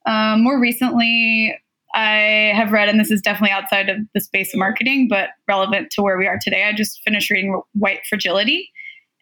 Um, 0.06 0.44
more 0.44 0.60
recently, 0.60 1.58
I 1.96 2.52
have 2.54 2.72
read, 2.72 2.90
and 2.90 3.00
this 3.00 3.10
is 3.10 3.22
definitely 3.22 3.52
outside 3.52 3.88
of 3.88 3.96
the 4.12 4.20
space 4.20 4.52
of 4.52 4.58
marketing, 4.58 5.08
but 5.08 5.30
relevant 5.48 5.90
to 5.92 6.02
where 6.02 6.18
we 6.18 6.26
are 6.26 6.38
today. 6.40 6.64
I 6.64 6.74
just 6.74 7.00
finished 7.02 7.30
reading 7.30 7.60
White 7.72 8.00
Fragility, 8.06 8.70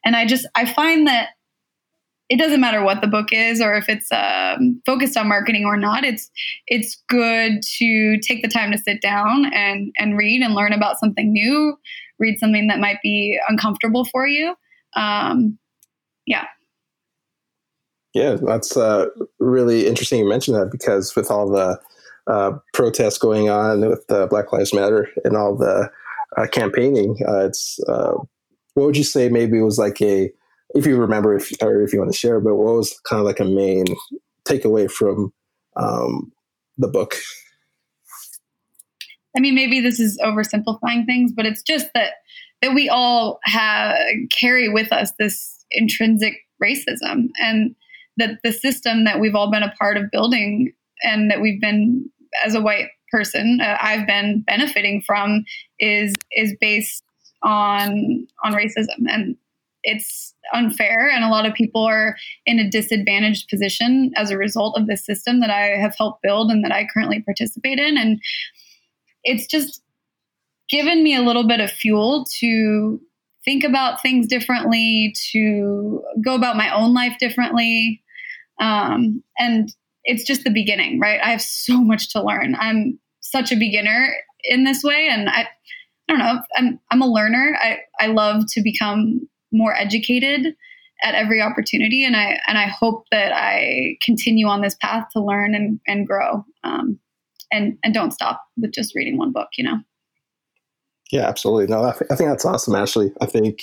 and 0.04 0.16
I 0.16 0.26
just 0.26 0.44
I 0.56 0.66
find 0.66 1.06
that 1.06 1.28
it 2.28 2.36
doesn't 2.36 2.60
matter 2.60 2.82
what 2.82 3.00
the 3.00 3.06
book 3.06 3.28
is 3.30 3.60
or 3.60 3.74
if 3.74 3.88
it's 3.88 4.10
um, 4.10 4.82
focused 4.84 5.16
on 5.16 5.28
marketing 5.28 5.64
or 5.64 5.76
not. 5.76 6.02
It's 6.02 6.28
it's 6.66 7.00
good 7.08 7.62
to 7.78 8.18
take 8.18 8.42
the 8.42 8.48
time 8.48 8.72
to 8.72 8.78
sit 8.78 9.00
down 9.00 9.52
and 9.54 9.92
and 9.96 10.18
read 10.18 10.42
and 10.42 10.54
learn 10.54 10.72
about 10.72 10.98
something 10.98 11.32
new. 11.32 11.78
Read 12.18 12.40
something 12.40 12.66
that 12.66 12.80
might 12.80 12.98
be 13.04 13.38
uncomfortable 13.48 14.04
for 14.04 14.26
you. 14.26 14.56
Um, 14.96 15.58
yeah. 16.26 16.46
Yeah, 18.14 18.36
that's 18.40 18.76
uh, 18.76 19.06
really 19.38 19.86
interesting 19.86 20.20
you 20.20 20.28
mentioned 20.28 20.56
that 20.56 20.70
because 20.70 21.14
with 21.14 21.30
all 21.30 21.48
the 21.50 21.80
uh, 22.26 22.52
protests 22.72 23.18
going 23.18 23.48
on 23.48 23.88
with 23.88 24.04
uh, 24.10 24.26
Black 24.26 24.52
Lives 24.52 24.72
Matter 24.72 25.08
and 25.24 25.36
all 25.36 25.56
the 25.56 25.90
uh, 26.36 26.46
campaigning, 26.46 27.16
uh, 27.28 27.46
it's 27.46 27.78
uh, 27.88 28.14
what 28.74 28.86
would 28.86 28.96
you 28.96 29.04
say 29.04 29.28
maybe 29.28 29.58
it 29.58 29.62
was 29.62 29.78
like 29.78 30.00
a 30.02 30.30
if 30.74 30.86
you 30.86 30.96
remember 30.96 31.34
if 31.36 31.52
or 31.62 31.82
if 31.82 31.92
you 31.92 32.00
want 32.00 32.12
to 32.12 32.18
share, 32.18 32.40
but 32.40 32.56
what 32.56 32.74
was 32.74 32.98
kind 33.08 33.20
of 33.20 33.26
like 33.26 33.40
a 33.40 33.44
main 33.44 33.84
takeaway 34.44 34.90
from 34.90 35.32
um, 35.76 36.32
the 36.78 36.88
book? 36.88 37.14
I 39.36 39.40
mean, 39.40 39.54
maybe 39.54 39.80
this 39.80 39.98
is 39.98 40.18
oversimplifying 40.22 41.06
things, 41.06 41.32
but 41.32 41.46
it's 41.46 41.62
just 41.62 41.88
that 41.94 42.14
that 42.62 42.74
we 42.74 42.88
all 42.88 43.40
have 43.44 43.96
carry 44.30 44.68
with 44.68 44.92
us 44.92 45.12
this 45.18 45.64
intrinsic 45.70 46.34
racism, 46.62 47.28
and 47.40 47.74
that 48.16 48.38
the 48.42 48.52
system 48.52 49.04
that 49.04 49.20
we've 49.20 49.34
all 49.34 49.50
been 49.50 49.62
a 49.62 49.74
part 49.78 49.96
of 49.96 50.10
building, 50.10 50.72
and 51.02 51.30
that 51.30 51.40
we've 51.40 51.60
been 51.60 52.08
as 52.44 52.54
a 52.54 52.60
white 52.60 52.88
person, 53.10 53.60
uh, 53.62 53.76
I've 53.80 54.06
been 54.06 54.42
benefiting 54.46 55.02
from, 55.06 55.44
is 55.78 56.14
is 56.32 56.54
based 56.60 57.02
on 57.42 58.26
on 58.42 58.52
racism, 58.52 59.08
and 59.08 59.36
it's 59.84 60.34
unfair. 60.52 61.08
And 61.08 61.24
a 61.24 61.28
lot 61.28 61.46
of 61.46 61.54
people 61.54 61.84
are 61.84 62.16
in 62.46 62.58
a 62.58 62.68
disadvantaged 62.68 63.48
position 63.48 64.12
as 64.16 64.30
a 64.30 64.38
result 64.38 64.78
of 64.78 64.86
this 64.86 65.04
system 65.04 65.40
that 65.40 65.50
I 65.50 65.78
have 65.78 65.94
helped 65.96 66.22
build 66.22 66.50
and 66.50 66.64
that 66.64 66.72
I 66.72 66.88
currently 66.92 67.22
participate 67.22 67.78
in. 67.78 67.96
And 67.96 68.20
it's 69.22 69.46
just 69.46 69.82
given 70.68 71.02
me 71.02 71.14
a 71.14 71.22
little 71.22 71.46
bit 71.46 71.60
of 71.60 71.70
fuel 71.70 72.26
to 72.40 73.00
think 73.44 73.62
about 73.62 74.00
things 74.00 74.26
differently 74.26 75.14
to 75.32 76.02
go 76.24 76.34
about 76.34 76.56
my 76.56 76.74
own 76.74 76.94
life 76.94 77.16
differently. 77.18 78.02
Um, 78.60 79.22
and 79.38 79.74
it's 80.04 80.24
just 80.24 80.44
the 80.44 80.50
beginning 80.50 81.00
right 81.00 81.20
I 81.22 81.30
have 81.30 81.42
so 81.42 81.80
much 81.80 82.10
to 82.12 82.22
learn 82.22 82.56
I'm 82.58 82.98
such 83.20 83.52
a 83.52 83.56
beginner 83.56 84.14
in 84.44 84.64
this 84.64 84.82
way 84.82 85.08
and 85.10 85.28
I 85.28 85.48
I 86.08 86.12
don't 86.12 86.18
know. 86.18 86.40
I'm 86.56 86.80
I'm 86.90 87.00
a 87.00 87.06
learner. 87.06 87.56
I, 87.58 87.78
I 87.98 88.08
love 88.08 88.44
to 88.48 88.62
become 88.62 89.26
more 89.54 89.74
educated 89.74 90.54
at 91.02 91.14
every 91.14 91.40
opportunity 91.40 92.04
and 92.04 92.16
i 92.16 92.38
and 92.46 92.58
i 92.58 92.66
hope 92.66 93.04
that 93.10 93.32
i 93.32 93.96
continue 94.02 94.46
on 94.46 94.60
this 94.60 94.76
path 94.80 95.06
to 95.12 95.22
learn 95.22 95.54
and, 95.54 95.80
and 95.86 96.06
grow 96.06 96.44
um, 96.64 96.98
and 97.52 97.76
and 97.82 97.94
don't 97.94 98.12
stop 98.12 98.42
with 98.56 98.72
just 98.72 98.94
reading 98.94 99.16
one 99.16 99.32
book 99.32 99.48
you 99.56 99.64
know 99.64 99.78
yeah 101.10 101.26
absolutely 101.26 101.66
no 101.66 101.84
I, 101.84 101.92
th- 101.92 102.10
I 102.10 102.16
think 102.16 102.30
that's 102.30 102.44
awesome 102.44 102.74
ashley 102.74 103.12
i 103.20 103.26
think 103.26 103.62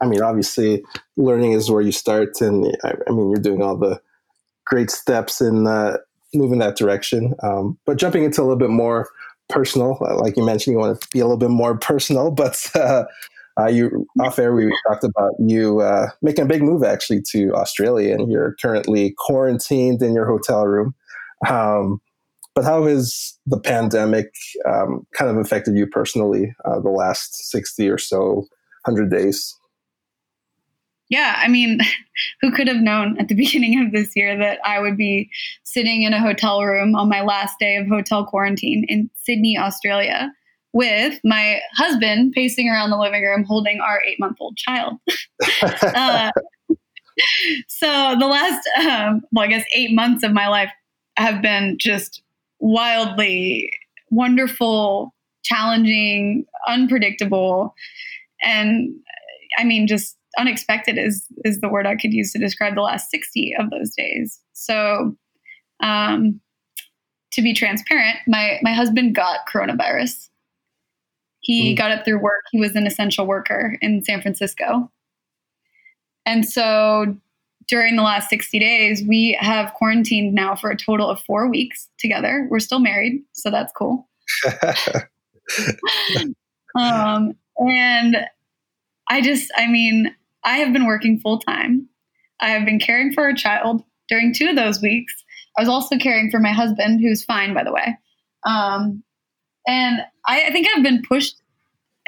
i 0.00 0.06
mean 0.06 0.22
obviously 0.22 0.82
learning 1.16 1.52
is 1.52 1.70
where 1.70 1.82
you 1.82 1.92
start 1.92 2.40
and 2.40 2.66
i, 2.84 2.94
I 3.08 3.10
mean 3.10 3.30
you're 3.30 3.42
doing 3.42 3.62
all 3.62 3.76
the 3.76 4.00
great 4.70 4.90
steps 4.90 5.40
in 5.40 5.66
uh, 5.66 5.96
moving 6.32 6.58
that 6.60 6.76
direction 6.76 7.34
um, 7.42 7.78
but 7.86 7.98
jumping 7.98 8.24
into 8.24 8.40
a 8.40 8.44
little 8.44 8.56
bit 8.56 8.70
more 8.70 9.08
personal 9.48 9.98
like 10.18 10.36
you 10.36 10.46
mentioned 10.46 10.72
you 10.72 10.78
want 10.78 11.00
to 11.00 11.08
be 11.12 11.18
a 11.20 11.24
little 11.24 11.36
bit 11.36 11.50
more 11.50 11.76
personal 11.76 12.30
but 12.42 12.70
uh, 12.74 13.04
uh, 13.58 13.66
you 13.66 14.06
off 14.20 14.38
air, 14.38 14.54
we 14.54 14.72
talked 14.86 15.04
about 15.04 15.32
you 15.38 15.80
uh, 15.80 16.08
making 16.22 16.44
a 16.44 16.48
big 16.48 16.62
move 16.62 16.82
actually 16.82 17.20
to 17.30 17.52
Australia, 17.54 18.14
and 18.14 18.30
you're 18.30 18.56
currently 18.62 19.14
quarantined 19.18 20.02
in 20.02 20.14
your 20.14 20.26
hotel 20.26 20.66
room. 20.66 20.94
Um, 21.48 22.00
but 22.54 22.64
how 22.64 22.84
has 22.86 23.38
the 23.46 23.58
pandemic 23.58 24.32
um, 24.68 25.06
kind 25.16 25.30
of 25.30 25.36
affected 25.36 25.76
you 25.76 25.86
personally 25.86 26.54
uh, 26.64 26.80
the 26.80 26.90
last 26.90 27.50
60 27.50 27.88
or 27.88 27.98
so 27.98 28.46
100 28.84 29.10
days? 29.10 29.54
Yeah, 31.10 31.38
I 31.38 31.48
mean, 31.48 31.80
who 32.40 32.50
could 32.50 32.68
have 32.68 32.80
known 32.80 33.18
at 33.18 33.28
the 33.28 33.34
beginning 33.44 33.84
of 33.84 33.92
this 33.92 34.16
year 34.16 34.38
that 34.38 34.58
I 34.64 34.80
would 34.80 34.96
be 34.96 35.30
sitting 35.64 36.02
in 36.02 36.14
a 36.14 36.20
hotel 36.20 36.62
room 36.62 36.94
on 36.94 37.08
my 37.08 37.20
last 37.20 37.58
day 37.60 37.76
of 37.76 37.86
hotel 37.86 38.24
quarantine 38.24 38.86
in 38.88 39.10
Sydney, 39.16 39.58
Australia? 39.58 40.32
with 40.72 41.18
my 41.24 41.60
husband 41.74 42.32
pacing 42.32 42.68
around 42.68 42.90
the 42.90 42.96
living 42.96 43.22
room 43.22 43.44
holding 43.44 43.80
our 43.80 44.00
eight 44.08 44.20
month 44.20 44.36
old 44.40 44.56
child. 44.56 44.94
uh, 45.82 46.30
so 47.66 48.16
the 48.18 48.26
last, 48.26 48.68
um, 48.86 49.22
well, 49.32 49.44
I 49.44 49.48
guess 49.48 49.64
eight 49.74 49.92
months 49.92 50.22
of 50.22 50.32
my 50.32 50.48
life 50.48 50.70
have 51.16 51.42
been 51.42 51.76
just 51.78 52.22
wildly 52.60 53.72
wonderful, 54.10 55.12
challenging, 55.42 56.44
unpredictable, 56.68 57.74
and 58.42 58.94
I 59.58 59.64
mean, 59.64 59.86
just 59.86 60.16
unexpected 60.38 60.98
is 60.98 61.26
is 61.44 61.60
the 61.60 61.68
word 61.68 61.86
I 61.86 61.96
could 61.96 62.12
use 62.12 62.32
to 62.32 62.38
describe 62.38 62.74
the 62.74 62.82
last 62.82 63.10
sixty 63.10 63.52
of 63.58 63.70
those 63.70 63.94
days. 63.94 64.40
So, 64.52 65.16
um, 65.82 66.40
to 67.32 67.42
be 67.42 67.54
transparent, 67.54 68.18
my 68.26 68.58
my 68.62 68.72
husband 68.72 69.14
got 69.14 69.40
coronavirus 69.48 70.30
he 71.40 71.74
mm. 71.74 71.76
got 71.76 71.90
it 71.90 72.04
through 72.04 72.20
work. 72.20 72.44
He 72.52 72.60
was 72.60 72.76
an 72.76 72.86
essential 72.86 73.26
worker 73.26 73.76
in 73.80 74.02
San 74.04 74.22
Francisco. 74.22 74.90
And 76.26 76.48
so 76.48 77.16
during 77.66 77.96
the 77.96 78.02
last 78.02 78.28
60 78.30 78.58
days, 78.58 79.02
we 79.06 79.36
have 79.40 79.72
quarantined 79.74 80.34
now 80.34 80.54
for 80.54 80.70
a 80.70 80.76
total 80.76 81.08
of 81.08 81.20
four 81.22 81.48
weeks 81.48 81.88
together. 81.98 82.46
We're 82.50 82.60
still 82.60 82.78
married, 82.78 83.22
so 83.32 83.50
that's 83.50 83.72
cool. 83.72 84.08
um, 86.78 87.32
and 87.56 88.16
I 89.08 89.20
just, 89.22 89.50
I 89.56 89.66
mean, 89.66 90.14
I 90.44 90.56
have 90.56 90.72
been 90.72 90.86
working 90.86 91.20
full 91.20 91.38
time. 91.38 91.88
I 92.40 92.50
have 92.50 92.64
been 92.64 92.78
caring 92.78 93.12
for 93.12 93.28
a 93.28 93.36
child 93.36 93.82
during 94.08 94.32
two 94.32 94.48
of 94.48 94.56
those 94.56 94.80
weeks. 94.80 95.12
I 95.58 95.62
was 95.62 95.68
also 95.68 95.96
caring 95.98 96.30
for 96.30 96.40
my 96.40 96.52
husband, 96.52 97.00
who's 97.00 97.24
fine, 97.24 97.54
by 97.54 97.64
the 97.64 97.72
way. 97.72 97.96
Um, 98.46 99.02
and 99.66 100.00
I, 100.26 100.46
I 100.46 100.52
think 100.52 100.66
I've 100.68 100.82
been 100.82 101.02
pushed 101.02 101.36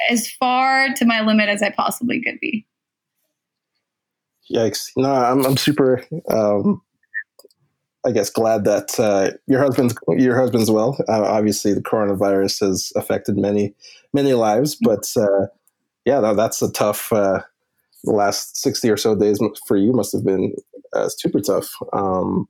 as 0.08 0.30
far 0.30 0.88
to 0.94 1.04
my 1.04 1.20
limit 1.20 1.48
as 1.48 1.62
I 1.62 1.70
possibly 1.70 2.22
could 2.22 2.40
be. 2.40 2.66
Yikes! 4.52 4.90
No, 4.96 5.12
I'm 5.12 5.46
I'm 5.46 5.56
super. 5.56 6.04
Um, 6.28 6.82
I 8.04 8.10
guess 8.10 8.30
glad 8.30 8.64
that 8.64 8.98
uh, 8.98 9.30
your 9.46 9.60
husband's 9.60 9.94
your 10.08 10.36
husband's 10.36 10.70
well. 10.70 10.98
Uh, 11.08 11.22
obviously, 11.22 11.72
the 11.72 11.80
coronavirus 11.80 12.60
has 12.66 12.92
affected 12.96 13.36
many 13.38 13.74
many 14.12 14.34
lives, 14.34 14.76
but 14.80 15.10
uh, 15.16 15.46
yeah, 16.04 16.20
no, 16.20 16.34
that's 16.34 16.60
a 16.60 16.72
tough 16.72 17.12
uh, 17.12 17.42
the 18.04 18.12
last 18.12 18.56
60 18.62 18.90
or 18.90 18.97
so 18.97 19.14
days 19.14 19.38
for 19.66 19.76
you 19.76 19.92
must 19.92 20.12
have 20.12 20.25
been 20.25 20.54
uh, 20.92 21.09
super 21.09 21.40
tough. 21.40 21.71
Um, 21.92 22.49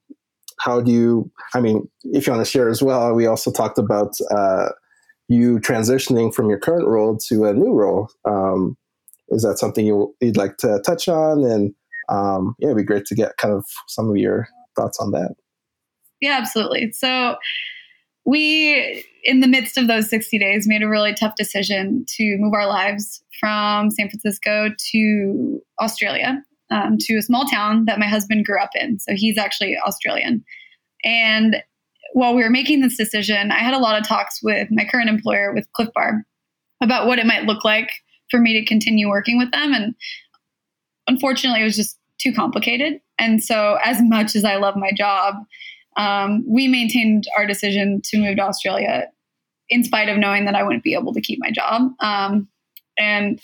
how 0.58 0.80
do 0.80 0.92
you, 0.92 1.30
I 1.54 1.60
mean, 1.60 1.88
if 2.04 2.26
you 2.26 2.32
want 2.32 2.44
to 2.44 2.50
share 2.50 2.68
as 2.68 2.82
well, 2.82 3.14
we 3.14 3.26
also 3.26 3.50
talked 3.50 3.78
about 3.78 4.14
uh, 4.30 4.68
you 5.28 5.58
transitioning 5.58 6.32
from 6.32 6.48
your 6.48 6.58
current 6.58 6.86
role 6.86 7.16
to 7.28 7.44
a 7.44 7.54
new 7.54 7.72
role. 7.72 8.08
Um, 8.24 8.76
is 9.28 9.42
that 9.42 9.58
something 9.58 9.86
you, 9.86 10.14
would 10.20 10.36
like 10.36 10.58
to 10.58 10.80
touch 10.84 11.08
on? 11.08 11.44
And 11.44 11.74
um, 12.08 12.54
yeah, 12.58 12.68
it'd 12.68 12.76
be 12.76 12.84
great 12.84 13.06
to 13.06 13.14
get 13.14 13.36
kind 13.38 13.54
of 13.54 13.64
some 13.88 14.10
of 14.10 14.16
your 14.16 14.46
thoughts 14.76 14.98
on 15.00 15.10
that. 15.12 15.34
Yeah, 16.20 16.38
absolutely. 16.40 16.92
So 16.92 17.36
we, 18.24 19.04
in 19.24 19.40
the 19.40 19.48
midst 19.48 19.76
of 19.76 19.88
those 19.88 20.08
60 20.08 20.38
days, 20.38 20.68
made 20.68 20.82
a 20.82 20.88
really 20.88 21.14
tough 21.14 21.34
decision 21.36 22.04
to 22.16 22.36
move 22.38 22.54
our 22.54 22.66
lives 22.66 23.22
from 23.40 23.90
San 23.90 24.08
Francisco 24.08 24.68
to 24.92 25.60
Australia, 25.80 26.42
um, 26.70 26.96
to 27.00 27.16
a 27.16 27.22
small 27.22 27.46
town 27.46 27.84
that 27.86 27.98
my 27.98 28.06
husband 28.06 28.44
grew 28.44 28.60
up 28.60 28.70
in. 28.74 28.98
So 29.00 29.14
he's 29.14 29.38
actually 29.38 29.76
Australian. 29.78 30.44
And 31.04 31.56
while 32.12 32.34
we 32.34 32.42
were 32.42 32.50
making 32.50 32.80
this 32.80 32.96
decision, 32.96 33.50
I 33.50 33.58
had 33.58 33.74
a 33.74 33.78
lot 33.78 34.00
of 34.00 34.06
talks 34.06 34.40
with 34.42 34.68
my 34.70 34.84
current 34.84 35.08
employer, 35.08 35.52
with 35.52 35.70
Clif 35.72 35.88
Bar, 35.94 36.24
about 36.80 37.06
what 37.06 37.18
it 37.18 37.26
might 37.26 37.44
look 37.44 37.64
like 37.64 37.90
for 38.30 38.38
me 38.38 38.58
to 38.58 38.64
continue 38.64 39.08
working 39.08 39.38
with 39.38 39.50
them. 39.50 39.72
And 39.72 39.94
unfortunately, 41.06 41.62
it 41.62 41.64
was 41.64 41.76
just 41.76 41.98
too 42.18 42.32
complicated. 42.32 43.00
And 43.18 43.42
so, 43.42 43.78
as 43.84 44.00
much 44.00 44.36
as 44.36 44.44
I 44.44 44.56
love 44.56 44.76
my 44.76 44.90
job, 44.96 45.34
um, 45.96 46.44
we 46.48 46.68
maintained 46.68 47.24
our 47.36 47.46
decision 47.46 48.00
to 48.04 48.18
move 48.18 48.36
to 48.36 48.42
Australia 48.42 49.08
in 49.68 49.84
spite 49.84 50.08
of 50.08 50.18
knowing 50.18 50.44
that 50.44 50.54
I 50.54 50.62
wouldn't 50.62 50.84
be 50.84 50.94
able 50.94 51.14
to 51.14 51.20
keep 51.20 51.38
my 51.40 51.50
job. 51.50 51.92
Um, 52.00 52.48
and 52.98 53.40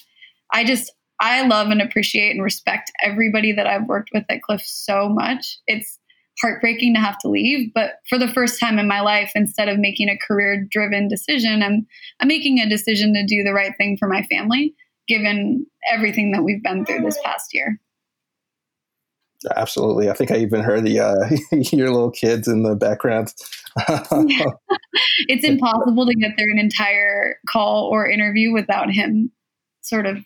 I 0.52 0.64
just, 0.64 0.92
I 1.20 1.46
love 1.46 1.68
and 1.68 1.82
appreciate 1.82 2.30
and 2.30 2.42
respect 2.42 2.92
everybody 3.02 3.52
that 3.52 3.66
I've 3.66 3.86
worked 3.86 4.10
with 4.12 4.24
at 4.28 4.42
Clif 4.42 4.62
so 4.64 5.08
much. 5.08 5.58
It's 5.66 5.98
heartbreaking 6.40 6.94
to 6.94 7.00
have 7.00 7.18
to 7.18 7.28
leave, 7.28 7.72
but 7.74 7.94
for 8.08 8.18
the 8.18 8.28
first 8.28 8.60
time 8.60 8.78
in 8.78 8.86
my 8.86 9.00
life, 9.00 9.32
instead 9.34 9.68
of 9.68 9.78
making 9.78 10.08
a 10.08 10.18
career 10.18 10.64
driven 10.70 11.08
decision, 11.08 11.62
I'm, 11.62 11.86
I'm 12.20 12.28
making 12.28 12.60
a 12.60 12.68
decision 12.68 13.12
to 13.14 13.26
do 13.26 13.42
the 13.42 13.52
right 13.52 13.72
thing 13.76 13.96
for 13.98 14.06
my 14.06 14.22
family, 14.24 14.74
given 15.08 15.66
everything 15.90 16.30
that 16.32 16.44
we've 16.44 16.62
been 16.62 16.84
through 16.84 17.00
this 17.00 17.18
past 17.24 17.52
year. 17.52 17.80
Absolutely. 19.56 20.10
I 20.10 20.14
think 20.14 20.30
I 20.30 20.38
even 20.38 20.62
heard 20.62 20.84
the 20.84 21.00
uh, 21.00 21.28
your 21.72 21.90
little 21.90 22.10
kids 22.10 22.48
in 22.48 22.62
the 22.62 22.74
background. 22.74 23.32
it's 25.28 25.44
impossible 25.44 26.06
to 26.06 26.14
get 26.14 26.36
through 26.36 26.52
an 26.52 26.58
entire 26.58 27.36
call 27.48 27.84
or 27.84 28.08
interview 28.08 28.52
without 28.52 28.90
him 28.90 29.30
sort 29.82 30.06
of 30.06 30.18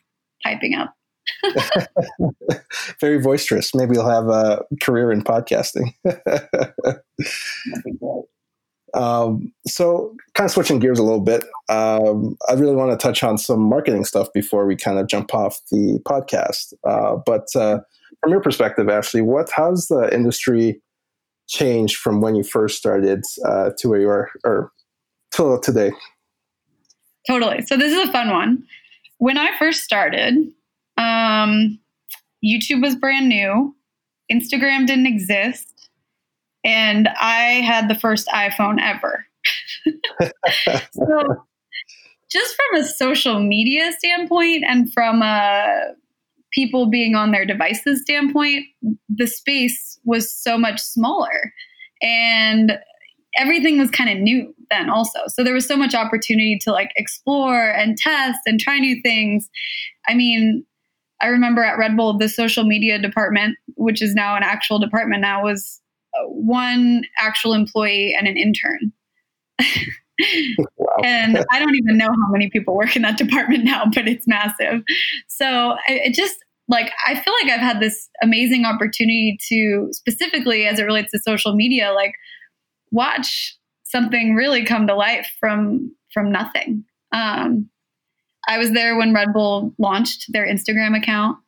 piping 0.42 0.74
up. 0.74 0.94
Very 3.00 3.18
boisterous. 3.18 3.74
Maybe 3.74 3.94
he'll 3.94 4.08
have 4.08 4.28
a 4.28 4.64
career 4.80 5.12
in 5.12 5.22
podcasting. 5.22 5.92
um, 8.94 9.52
so, 9.66 10.14
kind 10.34 10.46
of 10.46 10.50
switching 10.50 10.78
gears 10.78 10.98
a 10.98 11.02
little 11.02 11.20
bit, 11.20 11.44
um, 11.68 12.36
I 12.48 12.54
really 12.54 12.74
want 12.74 12.90
to 12.90 12.96
touch 12.96 13.22
on 13.22 13.38
some 13.38 13.60
marketing 13.60 14.04
stuff 14.04 14.32
before 14.32 14.66
we 14.66 14.74
kind 14.74 14.98
of 14.98 15.06
jump 15.06 15.34
off 15.34 15.60
the 15.70 16.00
podcast. 16.04 16.74
Uh, 16.84 17.16
but 17.24 17.54
uh, 17.54 17.80
from 18.20 18.30
your 18.30 18.40
perspective, 18.40 18.88
Ashley, 18.88 19.22
what 19.22 19.50
how's 19.54 19.88
the 19.88 20.08
industry 20.12 20.80
changed 21.48 21.96
from 21.96 22.20
when 22.20 22.34
you 22.34 22.44
first 22.44 22.78
started 22.78 23.24
uh, 23.46 23.70
to 23.78 23.88
where 23.88 24.00
you 24.00 24.08
are, 24.08 24.30
or 24.44 24.72
till 25.34 25.58
today? 25.60 25.92
Totally. 27.28 27.62
So 27.62 27.76
this 27.76 27.92
is 27.92 28.08
a 28.08 28.12
fun 28.12 28.30
one. 28.30 28.64
When 29.18 29.38
I 29.38 29.56
first 29.58 29.82
started, 29.82 30.34
um, 30.96 31.78
YouTube 32.44 32.82
was 32.82 32.96
brand 32.96 33.28
new, 33.28 33.74
Instagram 34.30 34.86
didn't 34.86 35.06
exist, 35.06 35.90
and 36.64 37.08
I 37.20 37.60
had 37.64 37.88
the 37.88 37.94
first 37.94 38.26
iPhone 38.28 38.80
ever. 38.80 39.26
so, 40.92 41.46
just 42.30 42.56
from 42.56 42.80
a 42.80 42.84
social 42.84 43.40
media 43.40 43.92
standpoint 43.92 44.64
and 44.66 44.92
from 44.92 45.22
a 45.22 45.92
people 46.52 46.86
being 46.86 47.14
on 47.14 47.30
their 47.30 47.46
devices 47.46 48.02
standpoint, 48.02 48.64
the 49.08 49.26
space 49.26 49.98
was 50.04 50.32
so 50.32 50.58
much 50.58 50.80
smaller. 50.80 51.52
And 52.02 52.78
everything 53.36 53.78
was 53.78 53.90
kind 53.90 54.10
of 54.10 54.18
new 54.18 54.54
then 54.70 54.90
also. 54.90 55.20
So 55.28 55.44
there 55.44 55.54
was 55.54 55.66
so 55.66 55.76
much 55.76 55.94
opportunity 55.94 56.58
to 56.62 56.72
like 56.72 56.90
explore 56.96 57.70
and 57.70 57.96
test 57.96 58.40
and 58.46 58.58
try 58.58 58.78
new 58.78 59.00
things. 59.02 59.48
I 60.06 60.14
mean, 60.14 60.64
I 61.20 61.26
remember 61.26 61.62
at 61.62 61.78
Red 61.78 61.96
Bull, 61.96 62.18
the 62.18 62.28
social 62.28 62.64
media 62.64 62.98
department, 62.98 63.56
which 63.76 64.02
is 64.02 64.14
now 64.14 64.34
an 64.36 64.42
actual 64.42 64.78
department 64.78 65.22
now, 65.22 65.44
was 65.44 65.80
uh, 66.14 66.24
one 66.26 67.04
actual 67.16 67.54
employee 67.54 68.14
and 68.18 68.26
an 68.26 68.36
intern. 68.36 68.92
and 71.04 71.44
I 71.50 71.58
don't 71.58 71.74
even 71.74 71.96
know 71.96 72.08
how 72.08 72.30
many 72.30 72.50
people 72.50 72.76
work 72.76 72.96
in 72.96 73.02
that 73.02 73.18
department 73.18 73.64
now, 73.64 73.84
but 73.94 74.06
it's 74.08 74.26
massive. 74.26 74.82
So 75.28 75.76
it 75.88 76.14
just 76.14 76.36
like 76.68 76.90
I 77.06 77.18
feel 77.18 77.34
like 77.42 77.52
I've 77.52 77.60
had 77.60 77.80
this 77.80 78.08
amazing 78.22 78.64
opportunity 78.64 79.38
to 79.48 79.88
specifically 79.92 80.66
as 80.66 80.78
it 80.78 80.84
relates 80.84 81.12
to 81.12 81.18
social 81.18 81.54
media, 81.54 81.92
like 81.92 82.14
watch 82.90 83.56
something 83.84 84.34
really 84.34 84.64
come 84.64 84.86
to 84.86 84.94
life 84.94 85.30
from 85.40 85.94
from 86.12 86.30
nothing. 86.30 86.84
Um, 87.12 87.68
I 88.48 88.58
was 88.58 88.72
there 88.72 88.96
when 88.96 89.14
Red 89.14 89.32
Bull 89.32 89.72
launched 89.78 90.32
their 90.32 90.46
Instagram 90.46 90.96
account. 90.96 91.38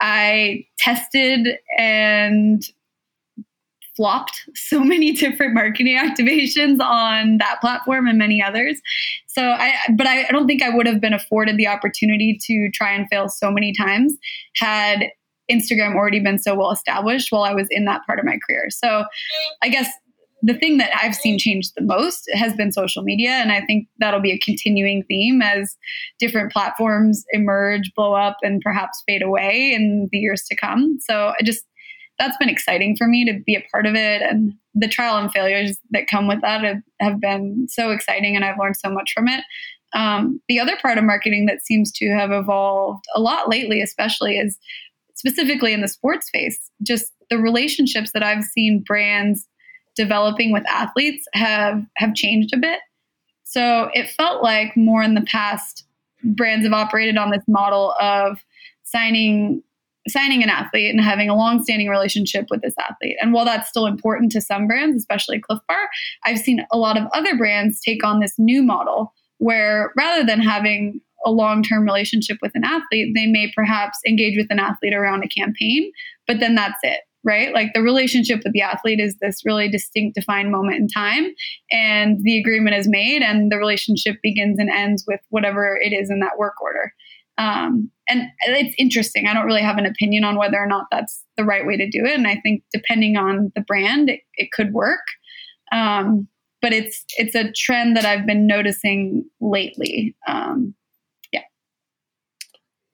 I 0.00 0.64
tested 0.78 1.58
and 1.78 2.62
flopped 3.96 4.42
so 4.54 4.80
many 4.84 5.12
different 5.12 5.54
marketing 5.54 5.96
activations 5.96 6.80
on 6.80 7.38
that 7.38 7.60
platform 7.60 8.06
and 8.06 8.18
many 8.18 8.42
others. 8.42 8.80
So 9.26 9.42
I 9.42 9.74
but 9.96 10.06
I, 10.06 10.26
I 10.26 10.30
don't 10.30 10.46
think 10.46 10.62
I 10.62 10.70
would 10.70 10.86
have 10.86 11.00
been 11.00 11.14
afforded 11.14 11.56
the 11.56 11.66
opportunity 11.66 12.38
to 12.46 12.70
try 12.72 12.92
and 12.92 13.06
fail 13.08 13.28
so 13.28 13.50
many 13.50 13.72
times 13.74 14.16
had 14.56 15.10
Instagram 15.50 15.96
already 15.96 16.20
been 16.20 16.38
so 16.38 16.54
well 16.54 16.70
established 16.70 17.32
while 17.32 17.42
I 17.42 17.52
was 17.52 17.66
in 17.70 17.84
that 17.86 18.02
part 18.06 18.18
of 18.18 18.24
my 18.24 18.38
career. 18.46 18.70
So 18.70 19.04
I 19.62 19.68
guess 19.68 19.88
the 20.42 20.54
thing 20.54 20.78
that 20.78 20.90
I've 21.00 21.14
seen 21.14 21.38
change 21.38 21.72
the 21.72 21.82
most 21.82 22.28
has 22.32 22.54
been 22.54 22.72
social 22.72 23.02
media. 23.02 23.30
And 23.30 23.52
I 23.52 23.60
think 23.60 23.88
that'll 23.98 24.20
be 24.20 24.32
a 24.32 24.38
continuing 24.38 25.02
theme 25.04 25.42
as 25.42 25.76
different 26.18 26.52
platforms 26.52 27.24
emerge, 27.32 27.92
blow 27.94 28.14
up, 28.14 28.38
and 28.42 28.60
perhaps 28.62 29.02
fade 29.06 29.22
away 29.22 29.72
in 29.74 30.08
the 30.12 30.18
years 30.18 30.44
to 30.44 30.56
come. 30.56 30.98
So 31.00 31.32
I 31.38 31.42
just, 31.44 31.64
that's 32.20 32.36
been 32.36 32.50
exciting 32.50 32.96
for 32.96 33.08
me 33.08 33.24
to 33.24 33.40
be 33.44 33.56
a 33.56 33.64
part 33.72 33.86
of 33.86 33.94
it. 33.94 34.20
And 34.20 34.52
the 34.74 34.86
trial 34.86 35.16
and 35.16 35.32
failures 35.32 35.78
that 35.90 36.06
come 36.06 36.28
with 36.28 36.42
that 36.42 36.62
have, 36.62 36.82
have 37.00 37.20
been 37.20 37.66
so 37.68 37.90
exciting. 37.90 38.36
And 38.36 38.44
I've 38.44 38.58
learned 38.58 38.76
so 38.76 38.90
much 38.90 39.12
from 39.12 39.26
it. 39.26 39.42
Um, 39.94 40.40
the 40.46 40.60
other 40.60 40.76
part 40.80 40.98
of 40.98 41.04
marketing 41.04 41.46
that 41.46 41.64
seems 41.64 41.90
to 41.92 42.10
have 42.10 42.30
evolved 42.30 43.04
a 43.16 43.20
lot 43.20 43.48
lately, 43.48 43.80
especially, 43.80 44.38
is 44.38 44.58
specifically 45.14 45.72
in 45.72 45.80
the 45.80 45.88
sports 45.88 46.26
space, 46.26 46.70
just 46.82 47.12
the 47.30 47.38
relationships 47.38 48.12
that 48.12 48.22
I've 48.22 48.44
seen 48.44 48.84
brands 48.86 49.46
developing 49.96 50.52
with 50.52 50.64
athletes 50.68 51.26
have 51.32 51.84
have 51.96 52.14
changed 52.14 52.54
a 52.54 52.58
bit. 52.58 52.80
So 53.44 53.90
it 53.94 54.10
felt 54.10 54.42
like 54.42 54.76
more 54.76 55.02
in 55.02 55.14
the 55.14 55.22
past 55.22 55.84
brands 56.22 56.64
have 56.64 56.72
operated 56.72 57.16
on 57.16 57.30
this 57.30 57.42
model 57.48 57.94
of 58.00 58.38
signing 58.84 59.62
signing 60.08 60.42
an 60.42 60.48
athlete 60.48 60.90
and 60.90 61.00
having 61.00 61.28
a 61.28 61.36
long-standing 61.36 61.88
relationship 61.88 62.46
with 62.50 62.62
this 62.62 62.74
athlete. 62.78 63.16
And 63.20 63.32
while 63.32 63.44
that's 63.44 63.68
still 63.68 63.86
important 63.86 64.32
to 64.32 64.40
some 64.40 64.66
brands, 64.66 64.96
especially 64.96 65.40
Clif 65.40 65.60
Bar, 65.68 65.88
I've 66.24 66.38
seen 66.38 66.64
a 66.72 66.78
lot 66.78 66.96
of 66.96 67.06
other 67.12 67.36
brands 67.36 67.80
take 67.80 68.04
on 68.04 68.20
this 68.20 68.34
new 68.38 68.62
model 68.62 69.12
where 69.38 69.92
rather 69.96 70.24
than 70.24 70.40
having 70.40 71.00
a 71.26 71.30
long-term 71.30 71.84
relationship 71.84 72.38
with 72.40 72.52
an 72.54 72.64
athlete, 72.64 73.12
they 73.14 73.26
may 73.26 73.52
perhaps 73.54 73.98
engage 74.06 74.36
with 74.38 74.46
an 74.50 74.58
athlete 74.58 74.94
around 74.94 75.22
a 75.22 75.28
campaign, 75.28 75.90
but 76.26 76.40
then 76.40 76.54
that's 76.54 76.78
it 76.82 77.00
right? 77.24 77.52
Like 77.52 77.72
the 77.74 77.82
relationship 77.82 78.40
with 78.44 78.52
the 78.52 78.62
athlete 78.62 79.00
is 79.00 79.16
this 79.20 79.44
really 79.44 79.68
distinct, 79.68 80.14
defined 80.14 80.50
moment 80.50 80.78
in 80.78 80.88
time, 80.88 81.28
and 81.70 82.18
the 82.22 82.38
agreement 82.38 82.76
is 82.76 82.88
made, 82.88 83.22
and 83.22 83.50
the 83.50 83.58
relationship 83.58 84.16
begins 84.22 84.58
and 84.58 84.70
ends 84.70 85.04
with 85.06 85.20
whatever 85.28 85.78
it 85.80 85.92
is 85.92 86.10
in 86.10 86.20
that 86.20 86.38
work 86.38 86.60
order. 86.62 86.94
Um, 87.40 87.90
and 88.08 88.28
it's 88.48 88.74
interesting. 88.78 89.26
I 89.26 89.32
don't 89.32 89.46
really 89.46 89.62
have 89.62 89.78
an 89.78 89.86
opinion 89.86 90.24
on 90.24 90.36
whether 90.36 90.58
or 90.58 90.66
not 90.66 90.86
that's 90.90 91.24
the 91.36 91.44
right 91.44 91.66
way 91.66 91.76
to 91.76 91.88
do 91.88 92.04
it, 92.04 92.14
and 92.14 92.26
I 92.26 92.36
think 92.36 92.62
depending 92.72 93.16
on 93.16 93.50
the 93.54 93.62
brand, 93.62 94.10
it, 94.10 94.20
it 94.34 94.52
could 94.52 94.72
work. 94.72 95.00
Um, 95.72 96.28
but 96.60 96.74
it's 96.74 97.04
it's 97.16 97.34
a 97.34 97.50
trend 97.52 97.96
that 97.96 98.04
I've 98.04 98.26
been 98.26 98.46
noticing 98.46 99.24
lately. 99.40 100.14
Um, 100.28 100.74
yeah. 101.32 101.40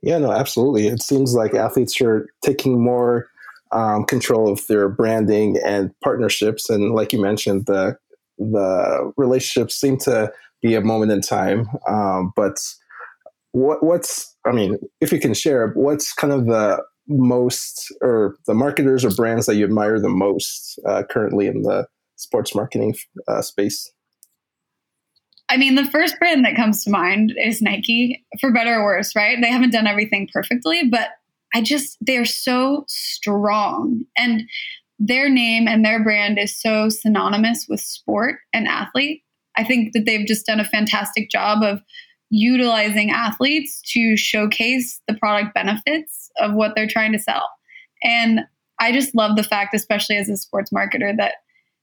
Yeah, 0.02 0.18
no, 0.18 0.30
absolutely. 0.30 0.87
It 0.87 1.02
seems 1.02 1.35
like 1.35 1.54
athletes 1.54 2.00
are 2.00 2.28
taking 2.44 2.80
more 2.80 3.28
um, 3.72 4.04
control 4.04 4.52
of 4.52 4.64
their 4.68 4.88
branding 4.88 5.59
and 5.66 5.92
partnerships. 6.04 6.70
And 6.70 6.94
like 6.94 7.12
you 7.12 7.20
mentioned, 7.20 7.66
the 7.66 7.96
the 8.38 9.12
relationships 9.16 9.74
seem 9.74 9.96
to 9.98 10.30
be 10.62 10.74
a 10.74 10.80
moment 10.80 11.11
in 11.11 11.22
time. 11.22 11.68
Um, 11.88 12.32
but 12.37 12.59
what, 13.52 13.82
what's 13.82 14.36
I 14.46 14.52
mean, 14.52 14.78
if 15.00 15.12
you 15.12 15.20
can 15.20 15.35
share, 15.35 15.68
what's 15.74 16.12
kind 16.12 16.32
of 16.32 16.46
the 16.46 16.82
most 17.09 17.92
or 18.02 18.37
the 18.46 18.54
marketers 18.54 19.04
or 19.04 19.11
brands 19.11 19.46
that 19.46 19.56
you 19.56 19.64
admire 19.64 20.00
the 20.00 20.09
most 20.09 20.78
uh, 20.87 21.02
currently 21.09 21.46
in 21.46 21.62
the 21.62 21.87
sports 22.16 22.54
marketing 22.54 22.94
uh, 23.28 23.42
space? 23.42 23.92
I 25.48 25.56
mean, 25.56 25.76
the 25.76 25.85
first 25.85 26.18
brand 26.18 26.44
that 26.44 26.56
comes 26.56 26.82
to 26.85 26.90
mind 26.90 27.32
is 27.37 27.62
Nike, 27.62 28.24
for 28.40 28.52
better 28.52 28.74
or 28.74 28.85
worse, 28.85 29.14
right? 29.14 29.38
They 29.40 29.50
haven't 29.50 29.70
done 29.70 29.87
everything 29.87 30.28
perfectly, 30.32 30.88
but 30.88 31.11
I 31.54 31.62
just, 31.62 31.96
they're 32.00 32.24
so 32.24 32.85
strong. 32.88 34.02
And 34.16 34.42
their 34.98 35.28
name 35.28 35.68
and 35.68 35.85
their 35.85 36.02
brand 36.02 36.38
is 36.38 36.61
so 36.61 36.88
synonymous 36.88 37.66
with 37.68 37.80
sport 37.80 38.37
and 38.52 38.66
athlete. 38.66 39.22
I 39.56 39.62
think 39.62 39.92
that 39.92 40.04
they've 40.04 40.26
just 40.26 40.46
done 40.46 40.59
a 40.59 40.64
fantastic 40.64 41.30
job 41.30 41.62
of 41.62 41.80
utilizing 42.30 43.10
athletes 43.10 43.80
to 43.92 44.16
showcase 44.16 45.00
the 45.06 45.14
product 45.14 45.54
benefits 45.54 46.30
of 46.40 46.54
what 46.54 46.72
they're 46.74 46.88
trying 46.88 47.12
to 47.12 47.18
sell. 47.18 47.48
And 48.02 48.40
I 48.80 48.92
just 48.92 49.14
love 49.14 49.36
the 49.36 49.42
fact, 49.42 49.74
especially 49.74 50.16
as 50.16 50.28
a 50.28 50.36
sports 50.36 50.70
marketer, 50.70 51.16
that 51.16 51.34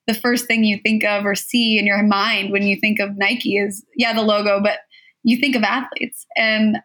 the 0.06 0.14
first 0.14 0.48
thing 0.48 0.64
you 0.64 0.80
think 0.84 1.04
of 1.06 1.26
or 1.26 1.36
see 1.36 1.80
in 1.80 1.86
your 1.86 2.04
mind 2.04 2.52
when 2.52 2.64
you 2.64 2.78
think 2.80 3.00
of 3.00 3.18
Nike 3.18 3.58
is, 3.58 3.84
yeah, 3.96 4.14
the 4.14 4.22
logo, 4.22 4.62
but 4.62 4.80
you 5.24 5.38
think 5.38 5.56
of 5.56 5.64
athletes. 5.64 6.26
And 6.36 6.78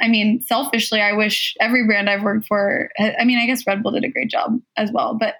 I 0.00 0.08
mean, 0.08 0.42
selfishly, 0.42 1.00
I 1.00 1.12
wish 1.12 1.54
every 1.60 1.86
brand 1.86 2.10
I've 2.10 2.22
worked 2.22 2.46
for, 2.46 2.90
I 2.98 3.24
mean, 3.24 3.38
I 3.38 3.46
guess 3.46 3.66
Red 3.66 3.82
Bull 3.82 3.92
did 3.92 4.04
a 4.04 4.08
great 4.08 4.28
job 4.28 4.60
as 4.76 4.92
well. 4.92 5.16
But 5.18 5.36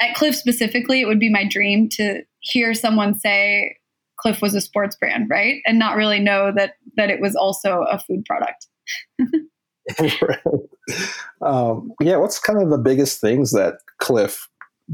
at 0.00 0.14
Clif 0.14 0.36
specifically, 0.36 1.00
it 1.00 1.06
would 1.06 1.20
be 1.20 1.30
my 1.30 1.44
dream 1.44 1.88
to 1.90 2.22
hear 2.40 2.74
someone 2.74 3.14
say 3.14 3.76
Clif 4.20 4.42
was 4.42 4.54
a 4.54 4.60
sports 4.60 4.96
brand, 4.96 5.28
right? 5.30 5.62
And 5.66 5.78
not 5.78 5.96
really 5.96 6.20
know 6.20 6.52
that 6.56 6.74
that 6.96 7.10
it 7.10 7.20
was 7.20 7.34
also 7.34 7.84
a 7.90 7.98
food 7.98 8.24
product. 8.24 8.66
um, 11.42 11.92
yeah, 12.00 12.16
what's 12.16 12.38
kind 12.38 12.62
of 12.62 12.70
the 12.70 12.78
biggest 12.78 13.20
things 13.20 13.52
that 13.52 13.74
Clif 13.98 14.48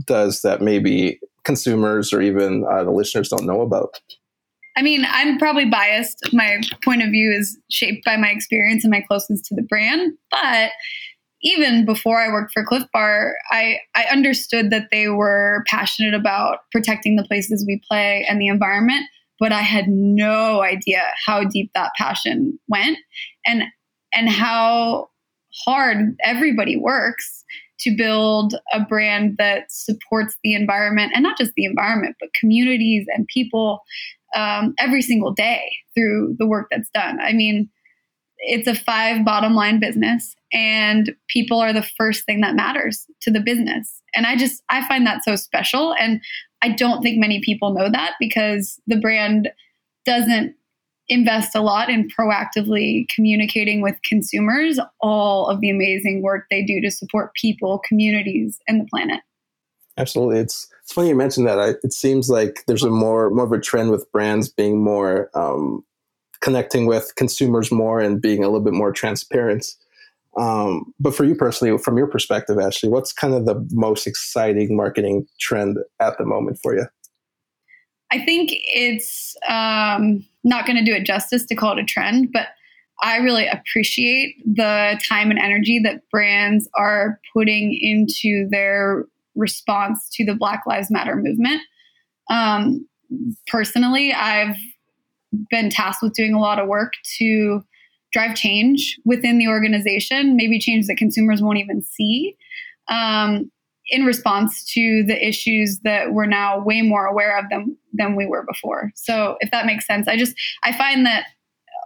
does 0.04 0.42
that 0.42 0.60
maybe 0.60 1.18
consumers 1.44 2.12
or 2.12 2.20
even 2.20 2.64
uh, 2.70 2.84
the 2.84 2.90
listeners 2.90 3.28
don't 3.28 3.46
know 3.46 3.62
about? 3.62 4.00
I 4.76 4.82
mean, 4.82 5.06
I'm 5.08 5.38
probably 5.38 5.64
biased. 5.64 6.18
My 6.32 6.60
point 6.84 7.02
of 7.02 7.08
view 7.08 7.32
is 7.32 7.58
shaped 7.70 8.04
by 8.04 8.16
my 8.16 8.28
experience 8.28 8.84
and 8.84 8.90
my 8.90 9.00
closeness 9.00 9.40
to 9.48 9.54
the 9.54 9.62
brand. 9.62 10.12
But 10.30 10.72
even 11.42 11.86
before 11.86 12.20
I 12.20 12.28
worked 12.28 12.52
for 12.52 12.64
Clif 12.64 12.84
Bar, 12.92 13.36
I, 13.50 13.78
I 13.94 14.04
understood 14.04 14.70
that 14.70 14.88
they 14.90 15.08
were 15.08 15.64
passionate 15.66 16.12
about 16.12 16.58
protecting 16.72 17.16
the 17.16 17.24
places 17.24 17.64
we 17.66 17.80
play 17.88 18.26
and 18.28 18.40
the 18.40 18.48
environment, 18.48 19.06
but 19.38 19.53
I 19.53 19.62
had 19.62 19.88
no 19.88 20.62
idea 20.62 21.03
how 21.25 21.44
deep 21.44 21.70
that 21.75 21.92
passion 21.96 22.59
went 22.68 22.99
and 23.46 23.64
and 24.14 24.29
how 24.29 25.09
hard 25.64 26.16
everybody 26.25 26.77
works 26.77 27.44
to 27.81 27.94
build 27.94 28.55
a 28.72 28.81
brand 28.81 29.37
that 29.38 29.70
supports 29.70 30.37
the 30.42 30.55
environment 30.55 31.12
and 31.14 31.22
not 31.22 31.37
just 31.37 31.53
the 31.57 31.64
environment, 31.64 32.16
but 32.18 32.31
communities 32.38 33.07
and 33.14 33.27
people 33.27 33.83
um, 34.35 34.75
every 34.79 35.03
single 35.03 35.33
day 35.33 35.62
through 35.94 36.35
the 36.38 36.46
work 36.46 36.68
that's 36.70 36.90
done. 36.90 37.18
I 37.20 37.33
mean, 37.33 37.68
it's 38.38 38.66
a 38.66 38.75
five 38.75 39.25
bottom 39.25 39.55
line 39.55 39.81
business, 39.81 40.35
and 40.53 41.14
people 41.29 41.59
are 41.59 41.72
the 41.72 41.87
first 41.96 42.25
thing 42.25 42.40
that 42.42 42.55
matters 42.55 43.07
to 43.22 43.31
the 43.31 43.40
business. 43.40 44.03
And 44.14 44.27
I 44.27 44.37
just, 44.37 44.62
I 44.68 44.87
find 44.87 45.07
that 45.07 45.25
so 45.25 45.37
special. 45.37 45.94
And 45.94 46.20
I 46.66 46.72
don't 46.72 47.00
think 47.00 47.18
many 47.18 47.40
people 47.40 47.72
know 47.72 47.88
that 47.90 48.14
because 48.18 48.81
the 48.88 48.98
brand 48.98 49.50
doesn't 50.05 50.57
invest 51.09 51.55
a 51.55 51.61
lot 51.61 51.88
in 51.88 52.09
proactively 52.09 53.09
communicating 53.09 53.83
with 53.83 53.94
consumers 54.02 54.81
all 55.00 55.46
of 55.46 55.61
the 55.61 55.70
amazing 55.70 56.22
work 56.22 56.46
they 56.50 56.64
do 56.64 56.81
to 56.81 56.90
support 56.90 57.33
people, 57.35 57.81
communities, 57.87 58.59
and 58.66 58.81
the 58.81 58.87
planet. 58.87 59.20
Absolutely, 59.96 60.40
it's 60.40 60.68
it's 60.83 60.92
funny 60.92 61.11
you 61.11 61.14
mentioned 61.14 61.46
that. 61.46 61.61
I, 61.61 61.68
it 61.85 61.92
seems 61.92 62.29
like 62.29 62.64
there's 62.66 62.83
a 62.83 62.90
more 62.90 63.31
more 63.31 63.44
of 63.44 63.52
a 63.52 63.61
trend 63.61 63.92
with 63.92 64.11
brands 64.11 64.48
being 64.48 64.83
more 64.83 65.31
um, 65.35 65.85
connecting 66.40 66.87
with 66.87 67.14
consumers 67.14 67.70
more 67.70 68.00
and 68.00 68.20
being 68.20 68.42
a 68.42 68.48
little 68.48 68.61
bit 68.61 68.74
more 68.74 68.92
transparent. 68.92 69.66
Um, 70.38 70.92
but 71.01 71.14
for 71.14 71.25
you 71.25 71.35
personally, 71.35 71.77
from 71.79 71.96
your 71.96 72.07
perspective, 72.07 72.59
Ashley, 72.59 72.88
what's 72.88 73.12
kind 73.12 73.33
of 73.33 73.46
the 73.46 73.66
most 73.72 74.07
exciting 74.07 74.77
marketing 74.77 75.27
trend 75.40 75.79
at 76.01 76.18
the 76.18 76.27
moment 76.27 76.59
for 76.62 76.75
you? 76.75 76.87
I 78.12 78.25
think 78.25 78.51
it's 78.53 79.35
um, 79.49 80.25
not 80.44 80.66
going 80.66 80.77
to 80.77 80.85
do 80.85 80.94
it 80.94 81.05
justice 81.05 81.44
to 81.46 81.55
call 81.55 81.72
it 81.77 81.83
a 81.83 81.85
trend, 81.85 82.31
but 82.33 82.49
I 83.03 83.16
really 83.18 83.46
appreciate 83.46 84.37
the 84.44 85.01
time 85.07 85.31
and 85.31 85.38
energy 85.38 85.81
that 85.85 86.09
brands 86.11 86.68
are 86.75 87.20
putting 87.35 87.77
into 87.81 88.49
their 88.51 89.05
response 89.35 90.09
to 90.14 90.25
the 90.25 90.35
Black 90.35 90.62
Lives 90.66 90.90
Matter 90.90 91.16
movement. 91.16 91.61
Um, 92.31 92.87
personally, 93.46 94.12
I've 94.12 94.57
been 95.51 95.68
tasked 95.68 96.03
with 96.03 96.14
doing 96.14 96.35
a 96.35 96.40
lot 96.40 96.59
of 96.59 96.68
work 96.68 96.94
to 97.18 97.62
drive 98.12 98.34
change 98.34 98.98
within 99.04 99.38
the 99.38 99.48
organization, 99.48 100.36
maybe 100.36 100.58
change 100.58 100.86
that 100.86 100.96
consumers 100.96 101.42
won't 101.42 101.58
even 101.58 101.82
see. 101.82 102.36
Um, 102.88 103.50
in 103.88 104.04
response 104.04 104.64
to 104.72 105.04
the 105.04 105.26
issues 105.26 105.80
that 105.84 106.12
we're 106.12 106.26
now 106.26 106.60
way 106.60 106.82
more 106.82 107.06
aware 107.06 107.38
of 107.38 107.48
them 107.50 107.76
than 107.92 108.16
we 108.16 108.26
were 108.26 108.44
before. 108.44 108.90
So 108.96 109.36
if 109.40 109.50
that 109.52 109.66
makes 109.66 109.86
sense, 109.86 110.08
I 110.08 110.16
just 110.16 110.34
I 110.64 110.76
find 110.76 111.06
that 111.06 111.26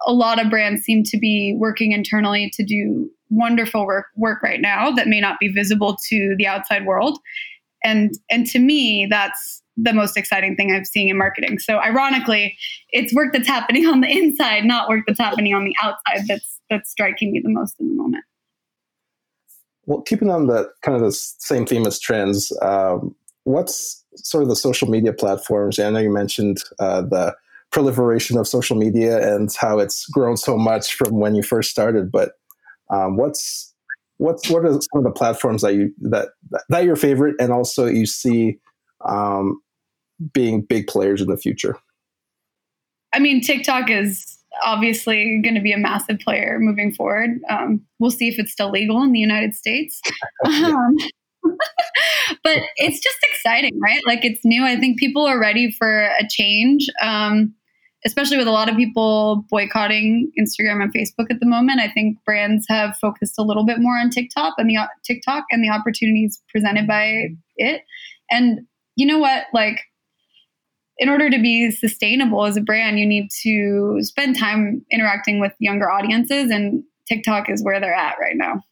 a 0.06 0.12
lot 0.12 0.42
of 0.42 0.50
brands 0.50 0.82
seem 0.82 1.02
to 1.04 1.18
be 1.18 1.54
working 1.58 1.92
internally 1.92 2.50
to 2.54 2.64
do 2.64 3.10
wonderful 3.28 3.86
work 3.86 4.06
work 4.16 4.42
right 4.42 4.60
now 4.60 4.90
that 4.90 5.08
may 5.08 5.20
not 5.20 5.38
be 5.38 5.48
visible 5.48 5.96
to 6.08 6.34
the 6.38 6.46
outside 6.46 6.86
world. 6.86 7.18
And 7.84 8.12
and 8.30 8.46
to 8.46 8.58
me, 8.58 9.06
that's 9.08 9.59
the 9.82 9.92
most 9.92 10.16
exciting 10.16 10.56
thing 10.56 10.72
I've 10.72 10.86
seen 10.86 11.08
in 11.08 11.16
marketing. 11.16 11.58
So 11.58 11.78
ironically, 11.78 12.56
it's 12.90 13.14
work 13.14 13.32
that's 13.32 13.48
happening 13.48 13.86
on 13.86 14.00
the 14.00 14.08
inside, 14.08 14.64
not 14.64 14.88
work 14.88 15.04
that's 15.06 15.20
happening 15.20 15.54
on 15.54 15.64
the 15.64 15.74
outside 15.82 16.26
that's 16.28 16.58
that's 16.68 16.90
striking 16.90 17.32
me 17.32 17.40
the 17.40 17.50
most 17.50 17.76
in 17.80 17.88
the 17.88 17.94
moment. 17.94 18.24
Well, 19.86 20.02
keeping 20.02 20.30
on 20.30 20.46
the 20.46 20.70
kind 20.82 20.96
of 20.96 21.02
the 21.02 21.12
same 21.12 21.66
theme 21.66 21.86
as 21.86 21.98
trends, 21.98 22.52
um, 22.62 23.14
what's 23.44 24.04
sort 24.16 24.42
of 24.42 24.48
the 24.48 24.56
social 24.56 24.88
media 24.88 25.12
platforms? 25.12 25.78
I 25.78 25.90
know 25.90 25.98
you 25.98 26.12
mentioned 26.12 26.58
uh, 26.78 27.02
the 27.02 27.34
proliferation 27.72 28.38
of 28.38 28.46
social 28.46 28.76
media 28.76 29.34
and 29.34 29.52
how 29.58 29.78
it's 29.78 30.06
grown 30.06 30.36
so 30.36 30.56
much 30.56 30.94
from 30.94 31.18
when 31.18 31.34
you 31.34 31.42
first 31.42 31.70
started, 31.70 32.12
but 32.12 32.32
um, 32.90 33.16
what's 33.16 33.72
what's 34.18 34.50
what 34.50 34.64
are 34.64 34.72
some 34.72 34.98
of 34.98 35.04
the 35.04 35.10
platforms 35.10 35.62
that 35.62 35.74
you 35.74 35.92
that 36.00 36.28
that 36.68 36.84
your 36.84 36.96
favorite 36.96 37.34
and 37.40 37.52
also 37.52 37.86
you 37.86 38.06
see 38.06 38.58
um, 39.08 39.60
being 40.32 40.62
big 40.62 40.86
players 40.86 41.20
in 41.20 41.28
the 41.28 41.36
future? 41.36 41.76
I 43.12 43.18
mean, 43.18 43.40
TikTok 43.40 43.90
is 43.90 44.38
obviously 44.64 45.40
going 45.42 45.54
to 45.54 45.60
be 45.60 45.72
a 45.72 45.78
massive 45.78 46.18
player 46.18 46.58
moving 46.60 46.92
forward. 46.92 47.40
Um, 47.48 47.80
we'll 47.98 48.10
see 48.10 48.28
if 48.28 48.38
it's 48.38 48.52
still 48.52 48.70
legal 48.70 49.02
in 49.02 49.12
the 49.12 49.18
United 49.18 49.54
States. 49.54 50.00
um, 50.44 50.96
but 52.44 52.58
it's 52.76 53.00
just 53.00 53.18
exciting, 53.30 53.78
right? 53.80 54.00
Like 54.06 54.24
it's 54.24 54.44
new. 54.44 54.64
I 54.64 54.76
think 54.76 54.98
people 54.98 55.24
are 55.26 55.38
ready 55.38 55.72
for 55.72 56.02
a 56.02 56.28
change. 56.28 56.86
Um, 57.02 57.54
especially 58.06 58.38
with 58.38 58.48
a 58.48 58.52
lot 58.52 58.68
of 58.68 58.76
people 58.76 59.44
boycotting 59.50 60.32
Instagram 60.38 60.82
and 60.82 60.92
Facebook 60.92 61.30
at 61.30 61.40
the 61.40 61.46
moment, 61.46 61.80
I 61.80 61.88
think 61.88 62.16
brands 62.24 62.64
have 62.68 62.96
focused 62.96 63.34
a 63.38 63.42
little 63.42 63.64
bit 63.64 63.78
more 63.78 63.98
on 63.98 64.10
TikTok 64.10 64.54
and 64.56 64.70
the 64.70 64.78
TikTok 65.04 65.44
and 65.50 65.62
the 65.62 65.68
opportunities 65.68 66.42
presented 66.48 66.86
by 66.86 67.28
it. 67.56 67.82
And 68.30 68.60
you 68.96 69.06
know 69.06 69.18
what? 69.18 69.44
Like, 69.52 69.80
in 71.00 71.08
order 71.08 71.30
to 71.30 71.38
be 71.40 71.70
sustainable 71.70 72.44
as 72.44 72.58
a 72.58 72.60
brand, 72.60 72.98
you 72.98 73.06
need 73.06 73.30
to 73.42 73.98
spend 74.02 74.38
time 74.38 74.84
interacting 74.92 75.40
with 75.40 75.52
younger 75.58 75.90
audiences, 75.90 76.50
and 76.50 76.84
TikTok 77.08 77.48
is 77.48 77.64
where 77.64 77.80
they're 77.80 77.94
at 77.94 78.18
right 78.20 78.36
now. 78.36 78.62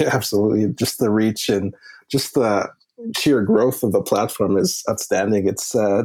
Yeah, 0.00 0.10
absolutely. 0.12 0.72
Just 0.72 0.98
the 0.98 1.10
reach 1.10 1.48
and 1.50 1.74
just 2.10 2.34
the 2.34 2.70
sheer 3.16 3.42
growth 3.42 3.82
of 3.82 3.92
the 3.92 4.02
platform 4.02 4.56
is 4.56 4.82
outstanding. 4.88 5.46
It's 5.46 5.74
uh, 5.74 6.04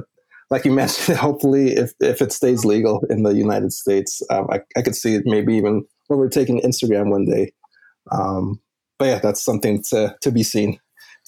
like 0.51 0.65
you 0.65 0.71
mentioned, 0.75 1.17
hopefully, 1.17 1.71
if, 1.71 1.93
if 2.01 2.21
it 2.21 2.33
stays 2.33 2.65
legal 2.65 3.05
in 3.09 3.23
the 3.23 3.33
United 3.33 3.71
States, 3.71 4.21
um, 4.29 4.47
I, 4.51 4.59
I 4.75 4.81
could 4.81 4.95
see 4.95 5.15
it 5.15 5.23
maybe 5.25 5.55
even 5.55 5.85
overtaking 6.09 6.61
Instagram 6.61 7.09
one 7.09 7.25
day. 7.25 7.53
Um, 8.11 8.59
but 8.99 9.05
yeah, 9.05 9.19
that's 9.19 9.41
something 9.41 9.81
to, 9.89 10.15
to 10.21 10.31
be 10.31 10.43
seen. 10.43 10.79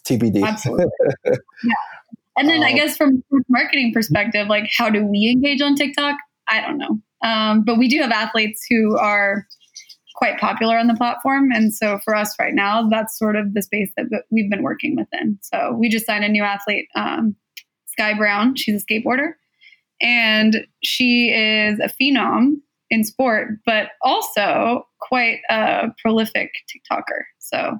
TBD. 0.05 0.45
Absolutely. 0.45 0.85
yeah. 1.25 1.94
And 2.37 2.49
then 2.49 2.57
um, 2.57 2.63
I 2.63 2.73
guess 2.73 2.97
from 2.97 3.23
a 3.31 3.37
marketing 3.49 3.93
perspective, 3.93 4.47
like 4.47 4.69
how 4.75 4.89
do 4.89 5.05
we 5.05 5.31
engage 5.31 5.61
on 5.61 5.75
TikTok? 5.75 6.17
I 6.47 6.61
don't 6.61 6.77
know. 6.77 6.99
Um, 7.23 7.63
but 7.63 7.77
we 7.77 7.87
do 7.87 7.99
have 8.01 8.11
athletes 8.11 8.65
who 8.69 8.97
are 8.97 9.47
quite 10.15 10.39
popular 10.39 10.77
on 10.77 10.87
the 10.87 10.95
platform. 10.95 11.51
And 11.51 11.73
so 11.73 11.99
for 12.03 12.15
us 12.15 12.35
right 12.39 12.53
now, 12.53 12.87
that's 12.89 13.17
sort 13.17 13.35
of 13.35 13.53
the 13.53 13.61
space 13.61 13.91
that 13.97 14.23
we've 14.31 14.49
been 14.49 14.63
working 14.63 14.95
within. 14.95 15.37
So 15.41 15.75
we 15.77 15.89
just 15.89 16.05
signed 16.05 16.23
a 16.23 16.29
new 16.29 16.43
athlete, 16.43 16.87
um, 16.95 17.35
Sky 17.87 18.13
Brown. 18.13 18.55
She's 18.55 18.81
a 18.81 18.85
skateboarder, 18.85 19.33
and 20.01 20.65
she 20.83 21.31
is 21.31 21.79
a 21.79 21.89
phenom 22.01 22.55
in 22.89 23.03
sport, 23.03 23.49
but 23.65 23.89
also 24.03 24.87
quite 25.01 25.39
a 25.49 25.87
prolific 26.01 26.51
TikToker. 26.69 27.23
So 27.39 27.79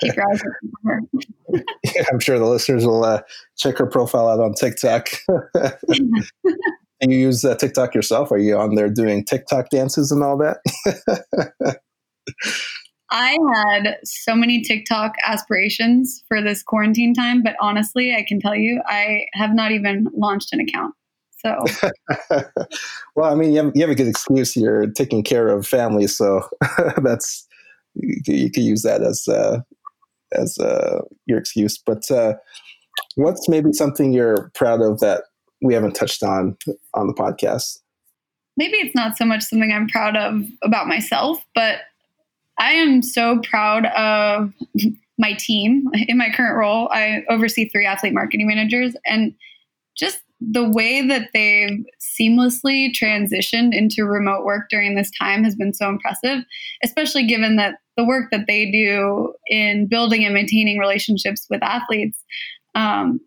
keep 0.00 0.16
your 0.16 0.30
eyes 0.30 0.42
open 0.42 1.08
yeah, 1.52 2.04
I'm 2.12 2.20
sure 2.20 2.38
the 2.38 2.46
listeners 2.46 2.84
will 2.86 3.04
uh, 3.04 3.22
check 3.56 3.78
her 3.78 3.86
profile 3.86 4.28
out 4.28 4.40
on 4.40 4.54
TikTok. 4.54 5.08
you 7.00 7.18
use 7.18 7.44
uh, 7.44 7.56
TikTok 7.56 7.94
yourself? 7.94 8.30
Are 8.30 8.38
you 8.38 8.56
on 8.56 8.74
there 8.74 8.90
doing 8.90 9.24
TikTok 9.24 9.70
dances 9.70 10.12
and 10.12 10.22
all 10.22 10.36
that? 10.38 10.58
I 13.12 13.36
had 13.54 13.98
so 14.04 14.36
many 14.36 14.62
TikTok 14.62 15.14
aspirations 15.24 16.22
for 16.28 16.40
this 16.40 16.62
quarantine 16.62 17.12
time, 17.12 17.42
but 17.42 17.56
honestly, 17.60 18.14
I 18.14 18.24
can 18.26 18.38
tell 18.38 18.54
you, 18.54 18.80
I 18.86 19.26
have 19.32 19.52
not 19.52 19.72
even 19.72 20.06
launched 20.14 20.52
an 20.52 20.60
account. 20.60 20.94
So, 21.38 21.64
well, 23.16 23.32
I 23.32 23.34
mean, 23.34 23.52
you 23.52 23.64
have, 23.64 23.72
you 23.74 23.80
have 23.80 23.90
a 23.90 23.94
good 23.94 24.06
excuse. 24.06 24.54
You're 24.54 24.90
taking 24.90 25.24
care 25.24 25.48
of 25.48 25.66
family, 25.66 26.06
so 26.06 26.42
that's 27.02 27.48
you, 27.94 28.50
could 28.50 28.62
use 28.62 28.82
that 28.82 29.02
as 29.02 29.26
uh, 29.28 29.60
as 30.32 30.58
uh, 30.58 31.00
your 31.26 31.38
excuse. 31.38 31.78
But 31.78 32.10
uh, 32.10 32.34
what's 33.16 33.48
maybe 33.48 33.72
something 33.72 34.12
you're 34.12 34.50
proud 34.54 34.80
of 34.80 35.00
that 35.00 35.24
we 35.62 35.74
haven't 35.74 35.94
touched 35.94 36.22
on 36.22 36.56
on 36.94 37.06
the 37.06 37.14
podcast? 37.14 37.78
Maybe 38.56 38.76
it's 38.76 38.94
not 38.94 39.16
so 39.16 39.24
much 39.24 39.42
something 39.42 39.72
I'm 39.72 39.88
proud 39.88 40.16
of 40.16 40.42
about 40.62 40.86
myself, 40.86 41.44
but 41.54 41.80
I 42.58 42.72
am 42.72 43.02
so 43.02 43.40
proud 43.40 43.86
of 43.86 44.52
my 45.18 45.32
team. 45.34 45.84
In 46.08 46.18
my 46.18 46.30
current 46.30 46.56
role, 46.56 46.88
I 46.92 47.24
oversee 47.28 47.68
three 47.68 47.86
athlete 47.86 48.12
marketing 48.12 48.46
managers, 48.46 48.94
and 49.06 49.34
just 49.96 50.20
the 50.40 50.68
way 50.68 51.06
that 51.06 51.28
they've 51.34 51.84
seamlessly 52.00 52.90
transitioned 52.92 53.74
into 53.74 54.04
remote 54.04 54.44
work 54.44 54.68
during 54.70 54.94
this 54.94 55.10
time 55.10 55.44
has 55.44 55.54
been 55.54 55.74
so 55.74 55.88
impressive, 55.88 56.44
especially 56.82 57.26
given 57.26 57.56
that 57.56 57.76
the 57.96 58.04
work 58.04 58.30
that 58.30 58.46
they 58.46 58.70
do 58.70 59.34
in 59.46 59.86
building 59.86 60.24
and 60.24 60.32
maintaining 60.32 60.78
relationships 60.78 61.46
with 61.50 61.62
athletes 61.62 62.24
um, 62.74 63.20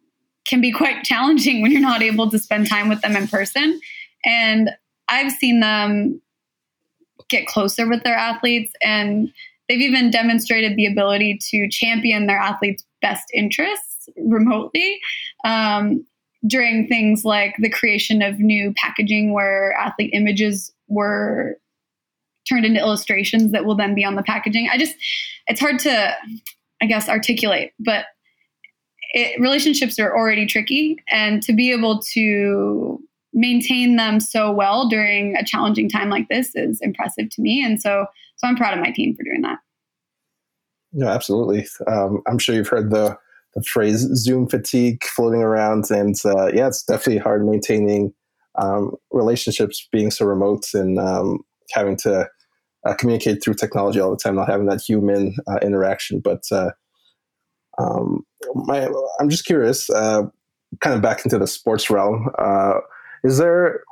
can 0.47 0.59
be 0.59 0.71
quite 0.71 1.03
challenging 1.03 1.61
when 1.61 1.71
you're 1.71 1.81
not 1.81 2.01
able 2.01 2.31
to 2.31 2.39
spend 2.39 2.67
time 2.67 2.89
with 2.89 3.01
them 3.01 3.15
in 3.15 3.27
person. 3.27 3.79
And 4.25 4.71
I've 5.07 5.31
seen 5.31 5.59
them 5.59 6.19
get 7.29 7.45
closer 7.45 7.87
with 7.87 8.03
their 8.03 8.15
athletes 8.15 8.73
and 8.81 9.31
they've 9.69 9.81
even 9.81 10.09
demonstrated 10.09 10.75
the 10.75 10.87
ability 10.87 11.39
to 11.49 11.69
champion 11.69 12.25
their 12.25 12.37
athletes' 12.37 12.83
best 13.01 13.25
interests 13.33 14.09
remotely 14.17 14.99
um, 15.45 16.05
during 16.45 16.87
things 16.87 17.23
like 17.23 17.55
the 17.59 17.69
creation 17.69 18.21
of 18.21 18.39
new 18.39 18.73
packaging 18.75 19.33
where 19.33 19.73
athlete 19.73 20.11
images 20.13 20.71
were 20.87 21.57
turned 22.47 22.65
into 22.65 22.79
illustrations 22.79 23.51
that 23.51 23.65
will 23.65 23.75
then 23.75 23.95
be 23.95 24.03
on 24.03 24.15
the 24.15 24.23
packaging. 24.23 24.67
I 24.71 24.77
just, 24.77 24.95
it's 25.47 25.61
hard 25.61 25.79
to, 25.79 26.13
I 26.81 26.85
guess, 26.85 27.07
articulate, 27.07 27.71
but 27.79 28.05
it, 29.13 29.39
relationships 29.39 29.97
are 29.99 30.15
already 30.15 30.45
tricky. 30.45 30.97
And 31.09 31.41
to 31.43 31.53
be 31.53 31.71
able 31.71 32.01
to 32.13 32.99
maintain 33.33 33.95
them 33.95 34.19
so 34.19 34.51
well 34.51 34.89
during 34.89 35.35
a 35.37 35.45
challenging 35.45 35.89
time 35.89 36.09
like 36.09 36.27
this 36.29 36.55
is 36.55 36.79
impressive 36.81 37.29
to 37.29 37.41
me. 37.41 37.63
And 37.63 37.81
so, 37.81 38.05
so 38.35 38.47
I'm 38.47 38.57
proud 38.57 38.73
of 38.73 38.83
my 38.83 38.91
team 38.91 39.15
for 39.15 39.23
doing 39.23 39.41
that. 39.43 39.59
No, 40.91 41.07
absolutely. 41.07 41.65
Um, 41.87 42.21
I'm 42.27 42.37
sure 42.37 42.53
you've 42.53 42.67
heard 42.67 42.91
the 42.91 43.17
the 43.55 43.63
phrase 43.63 43.99
Zoom 44.15 44.47
fatigue 44.47 45.03
floating 45.03 45.41
around, 45.41 45.91
and 45.91 46.15
uh, 46.25 46.47
yeah, 46.53 46.67
it's 46.67 46.83
definitely 46.83 47.19
hard 47.19 47.45
maintaining 47.45 48.13
um, 48.55 48.95
relationships 49.11 49.87
being 49.91 50.11
so 50.11 50.25
remote 50.25 50.65
and 50.73 50.99
um, 50.99 51.39
having 51.71 51.95
to 51.97 52.27
uh, 52.85 52.93
communicate 52.95 53.43
through 53.43 53.53
technology 53.53 53.99
all 53.99 54.11
the 54.11 54.17
time, 54.17 54.35
not 54.35 54.49
having 54.49 54.67
that 54.67 54.81
human 54.81 55.35
uh, 55.47 55.59
interaction. 55.61 56.19
But 56.19 56.43
uh, 56.51 56.71
um, 57.77 58.25
my, 58.53 58.89
I'm 59.19 59.29
just 59.29 59.45
curious, 59.45 59.89
uh, 59.89 60.23
kind 60.81 60.95
of 60.95 61.01
back 61.01 61.23
into 61.23 61.37
the 61.37 61.47
sports 61.47 61.89
realm. 61.89 62.29
Uh, 62.37 62.79
is 63.23 63.37
there, 63.37 63.83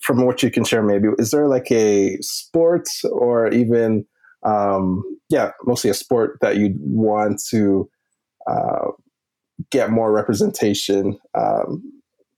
from 0.00 0.26
what 0.26 0.42
you 0.42 0.50
can 0.50 0.64
share, 0.64 0.82
maybe, 0.82 1.08
is 1.18 1.30
there 1.30 1.48
like 1.48 1.70
a 1.70 2.18
sport 2.20 2.88
or 3.10 3.48
even, 3.48 4.04
um, 4.42 5.02
yeah, 5.30 5.52
mostly 5.64 5.88
a 5.88 5.94
sport 5.94 6.38
that 6.42 6.56
you'd 6.56 6.76
want 6.78 7.40
to 7.50 7.88
uh, 8.46 8.90
get 9.70 9.90
more 9.90 10.12
representation 10.12 11.18
um, 11.34 11.82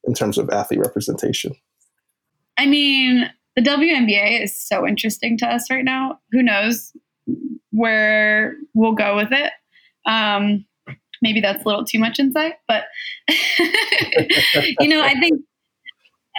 in 0.04 0.14
terms 0.14 0.38
of 0.38 0.50
athlete 0.50 0.80
representation? 0.80 1.54
I 2.58 2.66
mean, 2.66 3.30
the 3.54 3.62
WNBA 3.62 4.42
is 4.42 4.56
so 4.56 4.86
interesting 4.86 5.36
to 5.38 5.46
us 5.46 5.70
right 5.70 5.84
now. 5.84 6.18
Who 6.32 6.42
knows 6.42 6.92
where 7.70 8.54
we'll 8.74 8.94
go 8.94 9.16
with 9.16 9.32
it? 9.32 9.52
Um, 10.06 10.64
maybe 11.22 11.40
that's 11.40 11.64
a 11.64 11.68
little 11.68 11.84
too 11.84 11.98
much 11.98 12.18
insight, 12.18 12.54
but 12.68 12.84
you 13.28 14.88
know, 14.88 15.02
I 15.02 15.14
think 15.20 15.40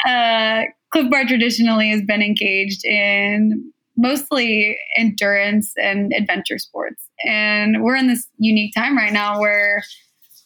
uh, 0.08 0.64
Clif 0.92 1.10
Bar 1.10 1.26
traditionally 1.26 1.90
has 1.90 2.02
been 2.02 2.22
engaged 2.22 2.86
in 2.86 3.72
mostly 3.98 4.78
endurance 4.96 5.74
and 5.78 6.14
adventure 6.14 6.60
sports, 6.60 7.10
and 7.26 7.84
we're 7.84 7.96
in 7.96 8.08
this 8.08 8.28
unique 8.38 8.74
time 8.74 8.96
right 8.96 9.14
now 9.14 9.40
where 9.40 9.84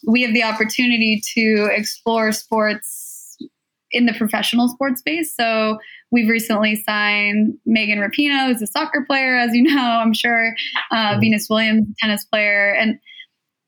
we 0.07 0.21
have 0.23 0.33
the 0.33 0.43
opportunity 0.43 1.21
to 1.35 1.69
explore 1.71 2.31
sports 2.31 3.37
in 3.91 4.05
the 4.05 4.13
professional 4.13 4.69
sports 4.69 4.99
space. 4.99 5.35
So 5.35 5.77
we've 6.11 6.29
recently 6.29 6.75
signed 6.75 7.53
Megan 7.65 7.99
Rapinoe, 7.99 8.47
who's 8.47 8.61
a 8.61 8.67
soccer 8.67 9.03
player, 9.05 9.35
as 9.35 9.53
you 9.53 9.63
know, 9.63 9.81
I'm 9.81 10.13
sure, 10.13 10.55
uh, 10.91 10.95
mm-hmm. 10.95 11.19
Venus 11.19 11.47
Williams, 11.49 11.87
tennis 11.99 12.25
player, 12.25 12.73
and 12.73 12.99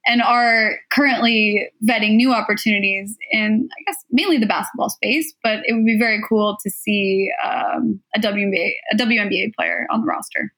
and 0.05 0.21
are 0.21 0.79
currently 0.91 1.69
vetting 1.87 2.15
new 2.15 2.33
opportunities 2.33 3.15
in, 3.31 3.69
I 3.71 3.83
guess, 3.89 4.03
mainly 4.11 4.37
the 4.37 4.45
basketball 4.45 4.89
space. 4.89 5.33
But 5.43 5.59
it 5.65 5.73
would 5.73 5.85
be 5.85 5.97
very 5.97 6.21
cool 6.27 6.57
to 6.61 6.69
see 6.69 7.29
um, 7.45 8.01
a 8.15 8.19
WNBA 8.19 8.71
a 8.91 8.95
WNBA 8.97 9.53
player 9.55 9.87
on 9.91 10.01
the 10.01 10.07
roster. 10.07 10.53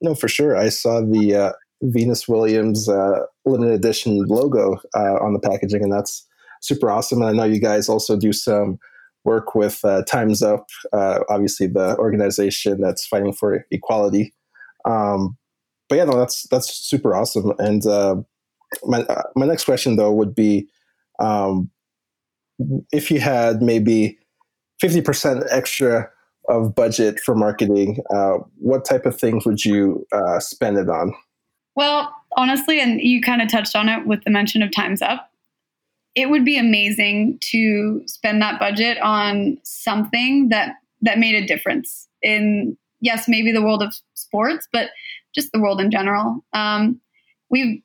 No, 0.00 0.14
for 0.14 0.28
sure. 0.28 0.56
I 0.56 0.68
saw 0.68 1.00
the 1.00 1.34
uh, 1.34 1.52
Venus 1.82 2.28
Williams 2.28 2.88
uh, 2.88 3.20
limited 3.44 3.74
edition 3.74 4.24
logo 4.26 4.78
uh, 4.94 5.18
on 5.20 5.32
the 5.32 5.40
packaging, 5.40 5.82
and 5.82 5.92
that's 5.92 6.26
super 6.60 6.90
awesome. 6.90 7.20
And 7.20 7.28
I 7.28 7.32
know 7.32 7.52
you 7.52 7.60
guys 7.60 7.88
also 7.88 8.16
do 8.16 8.32
some 8.32 8.78
work 9.24 9.54
with 9.54 9.84
uh, 9.84 10.02
Times 10.02 10.42
Up, 10.42 10.66
uh, 10.92 11.20
obviously 11.28 11.66
the 11.66 11.96
organization 11.98 12.80
that's 12.80 13.06
fighting 13.06 13.32
for 13.32 13.66
equality. 13.70 14.32
Um, 14.84 15.36
but 15.88 15.96
yeah, 15.96 16.04
no, 16.04 16.18
that's 16.18 16.44
that's 16.48 16.72
super 16.72 17.14
awesome. 17.14 17.52
And 17.58 17.84
uh, 17.86 18.16
my 18.84 19.02
uh, 19.02 19.22
my 19.36 19.46
next 19.46 19.64
question 19.64 19.96
though 19.96 20.12
would 20.12 20.34
be, 20.34 20.68
um, 21.18 21.70
if 22.92 23.10
you 23.10 23.20
had 23.20 23.60
maybe 23.60 24.18
fifty 24.80 25.00
percent 25.00 25.44
extra 25.50 26.08
of 26.48 26.74
budget 26.74 27.20
for 27.20 27.34
marketing, 27.34 27.98
what 28.56 28.84
type 28.84 29.06
of 29.06 29.18
things 29.18 29.44
would 29.44 29.64
you 29.64 30.06
spend 30.38 30.78
it 30.78 30.88
on? 30.88 31.12
Well, 31.74 32.14
honestly, 32.36 32.80
and 32.80 33.00
you 33.00 33.20
kind 33.20 33.42
of 33.42 33.48
touched 33.48 33.74
on 33.74 33.88
it 33.88 34.06
with 34.06 34.24
the 34.24 34.30
mention 34.30 34.62
of 34.62 34.70
Time's 34.74 35.02
Up. 35.02 35.30
It 36.14 36.28
would 36.28 36.44
be 36.44 36.58
amazing 36.58 37.38
to 37.50 38.02
spend 38.06 38.42
that 38.42 38.60
budget 38.60 38.98
on 38.98 39.58
something 39.62 40.50
that 40.50 40.74
that 41.00 41.18
made 41.18 41.34
a 41.34 41.46
difference 41.46 42.08
in 42.22 42.76
yes, 43.00 43.28
maybe 43.28 43.52
the 43.52 43.62
world 43.62 43.82
of 43.82 43.94
sports, 44.14 44.68
but 44.72 44.90
just 45.34 45.50
the 45.52 45.60
world 45.60 45.80
in 45.80 45.90
general. 45.90 46.44
Um, 46.52 47.00
we 47.50 47.82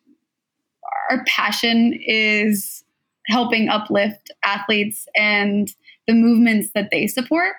our 1.09 1.23
passion 1.25 1.97
is 2.05 2.83
helping 3.27 3.69
uplift 3.69 4.31
athletes 4.43 5.05
and 5.15 5.73
the 6.07 6.13
movements 6.13 6.69
that 6.73 6.89
they 6.91 7.07
support. 7.07 7.55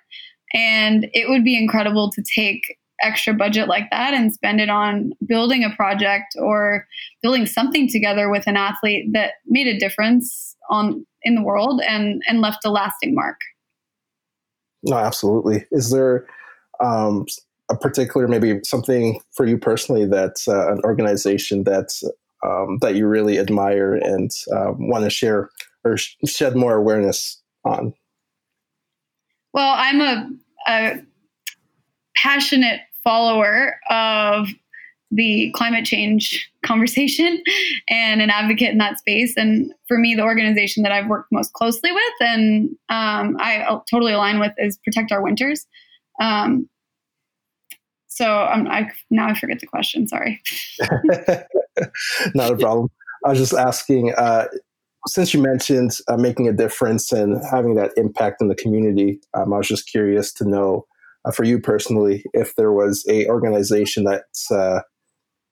And 0.55 1.09
it 1.13 1.29
would 1.29 1.45
be 1.45 1.59
incredible 1.59 2.11
to 2.13 2.23
take 2.23 2.78
extra 3.03 3.33
budget 3.33 3.69
like 3.69 3.91
that 3.91 4.15
and 4.15 4.33
spend 4.33 4.61
it 4.61 4.69
on 4.69 5.13
building 5.27 5.65
a 5.65 5.75
project 5.77 6.35
or 6.41 6.87
building 7.23 7.47
something 7.47 7.89
together 7.89 8.31
with 8.31 8.47
an 8.47 8.57
athlete 8.57 9.13
that 9.13 9.35
made 9.47 9.67
a 9.67 9.79
difference 9.79 10.57
on 10.71 11.05
in 11.23 11.35
the 11.35 11.43
world 11.43 11.81
and 11.87 12.23
and 12.29 12.41
left 12.41 12.65
a 12.65 12.71
lasting 12.71 13.15
mark. 13.15 13.39
No 14.83 14.97
absolutely. 14.97 15.67
Is 15.71 15.91
there 15.91 16.27
um, 16.81 17.27
a 17.69 17.77
particular 17.77 18.29
maybe 18.29 18.61
something 18.65 19.21
for 19.33 19.47
you 19.47 19.59
personally 19.59 20.07
that's 20.07 20.49
uh, 20.49 20.73
an 20.73 20.81
organization 20.85 21.65
that's 21.65 22.05
um, 22.45 22.79
that 22.81 22.95
you 22.95 23.07
really 23.07 23.39
admire 23.39 23.95
and 23.95 24.31
uh, 24.53 24.73
want 24.79 25.05
to 25.05 25.11
share 25.11 25.51
or 25.85 25.97
sh- 25.97 26.15
shed 26.27 26.57
more 26.57 26.75
awareness 26.75 27.43
on? 27.65 27.93
Well 29.53 29.75
i'm 29.77 30.01
a, 30.01 30.31
a 30.69 31.01
passionate 32.17 32.81
follower 33.09 33.81
of 33.89 34.49
the 35.11 35.51
climate 35.55 35.87
change 35.87 36.51
conversation 36.67 37.43
and 37.89 38.21
an 38.21 38.29
advocate 38.29 38.71
in 38.71 38.77
that 38.77 38.99
space. 38.99 39.35
And 39.35 39.73
for 39.87 39.97
me, 39.97 40.15
the 40.15 40.23
organization 40.23 40.83
that 40.83 40.93
I've 40.93 41.07
worked 41.07 41.33
most 41.33 41.55
closely 41.55 41.91
with 41.91 42.15
and 42.21 42.69
um, 42.91 43.39
I 43.41 43.65
totally 43.91 44.13
align 44.13 44.39
with 44.39 44.53
is 44.59 44.79
Protect 44.85 45.11
Our 45.11 45.23
Winters. 45.23 45.67
Um, 46.21 46.69
so 48.09 48.43
um, 48.53 48.67
I 48.69 48.91
now 49.11 49.29
I 49.29 49.35
forget 49.35 49.61
the 49.61 49.67
question. 49.67 50.07
Sorry. 50.07 50.43
Not 52.35 52.53
a 52.53 52.57
problem. 52.57 52.89
I 53.25 53.31
was 53.31 53.39
just 53.39 53.55
asking. 53.55 54.13
Uh, 54.15 54.47
since 55.07 55.33
you 55.33 55.41
mentioned 55.41 55.93
uh, 56.09 56.17
making 56.17 56.49
a 56.49 56.53
difference 56.53 57.13
and 57.13 57.41
having 57.51 57.77
that 57.77 57.93
impact 57.97 58.43
in 58.43 58.49
the 58.49 58.57
community, 58.57 59.21
um, 59.35 59.55
I 59.55 59.59
was 59.59 59.69
just 59.69 59.89
curious 59.89 60.33
to 60.35 60.45
know, 60.49 60.85
uh, 61.29 61.33
for 61.33 61.45
you 61.45 61.61
personally, 61.61 62.25
if 62.33 62.55
there 62.57 62.73
was 62.73 63.05
a 63.09 63.27
organization 63.29 64.05
that's 64.05 64.51
uh, 64.51 64.81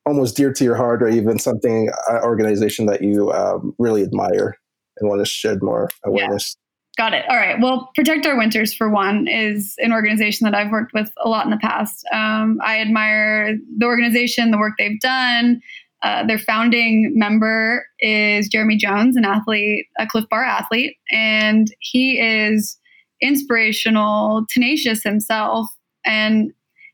almost 0.04 0.36
dear 0.36 0.52
to 0.52 0.64
your 0.64 0.76
heart, 0.76 1.02
or 1.02 1.08
even 1.08 1.38
something 1.38 1.90
uh, 2.10 2.20
organization 2.22 2.86
that 2.86 3.02
you 3.02 3.30
um, 3.32 3.74
really 3.78 4.02
admire 4.02 4.56
and 4.98 5.08
want 5.08 5.20
to 5.20 5.26
shed 5.26 5.58
more 5.62 5.90
awareness. 6.04 6.56
Yeah. 6.56 6.62
Got 7.04 7.12
it. 7.12 7.26
All 7.28 7.36
right. 7.36 7.60
Well, 7.60 7.90
Protect 7.94 8.24
Our 8.24 8.38
Winters, 8.38 8.74
for 8.74 8.88
one, 8.88 9.28
is 9.28 9.74
an 9.78 9.92
organization 9.92 10.46
that 10.46 10.54
I've 10.54 10.70
worked 10.70 10.94
with 10.94 11.12
a 11.22 11.28
lot 11.28 11.44
in 11.44 11.50
the 11.50 11.58
past. 11.58 12.06
Um, 12.10 12.58
I 12.64 12.80
admire 12.80 13.58
the 13.76 13.84
organization, 13.84 14.50
the 14.50 14.56
work 14.56 14.74
they've 14.78 14.98
done. 15.00 15.60
Uh, 16.02 16.26
their 16.26 16.38
founding 16.38 17.12
member 17.14 17.84
is 18.00 18.48
Jeremy 18.48 18.76
Jones, 18.76 19.16
an 19.16 19.26
athlete, 19.26 19.86
a 19.98 20.06
Clif 20.06 20.24
Bar 20.30 20.42
athlete, 20.42 20.96
and 21.10 21.68
he 21.80 22.18
is 22.18 22.78
inspirational, 23.20 24.46
tenacious 24.50 25.02
himself, 25.02 25.68
and 26.04 26.52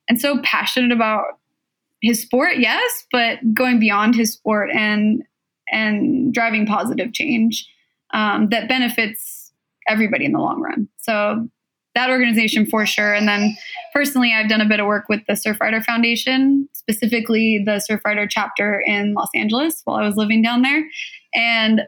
and 0.08 0.20
so 0.20 0.40
passionate 0.42 0.92
about 0.92 1.24
his 2.00 2.20
sport. 2.20 2.58
Yes, 2.58 3.04
but 3.12 3.38
going 3.54 3.78
beyond 3.78 4.14
his 4.14 4.32
sport 4.32 4.70
and 4.74 5.22
and 5.70 6.34
driving 6.34 6.66
positive 6.66 7.12
change 7.12 7.66
um, 8.12 8.48
that 8.50 8.68
benefits 8.68 9.52
everybody 9.88 10.24
in 10.24 10.32
the 10.32 10.38
long 10.38 10.60
run. 10.60 10.88
So 10.98 11.48
that 11.94 12.10
organization 12.10 12.66
for 12.66 12.86
sure. 12.86 13.12
And 13.14 13.28
then 13.28 13.56
personally, 13.92 14.32
I've 14.32 14.48
done 14.48 14.60
a 14.60 14.68
bit 14.68 14.80
of 14.80 14.86
work 14.86 15.08
with 15.08 15.20
the 15.26 15.34
Surfrider 15.34 15.84
Foundation, 15.84 16.68
specifically 16.72 17.62
the 17.64 17.82
Surfrider 17.88 18.26
chapter 18.28 18.82
in 18.86 19.14
Los 19.14 19.28
Angeles 19.34 19.82
while 19.84 19.96
I 19.96 20.06
was 20.06 20.16
living 20.16 20.42
down 20.42 20.62
there. 20.62 20.84
And 21.34 21.82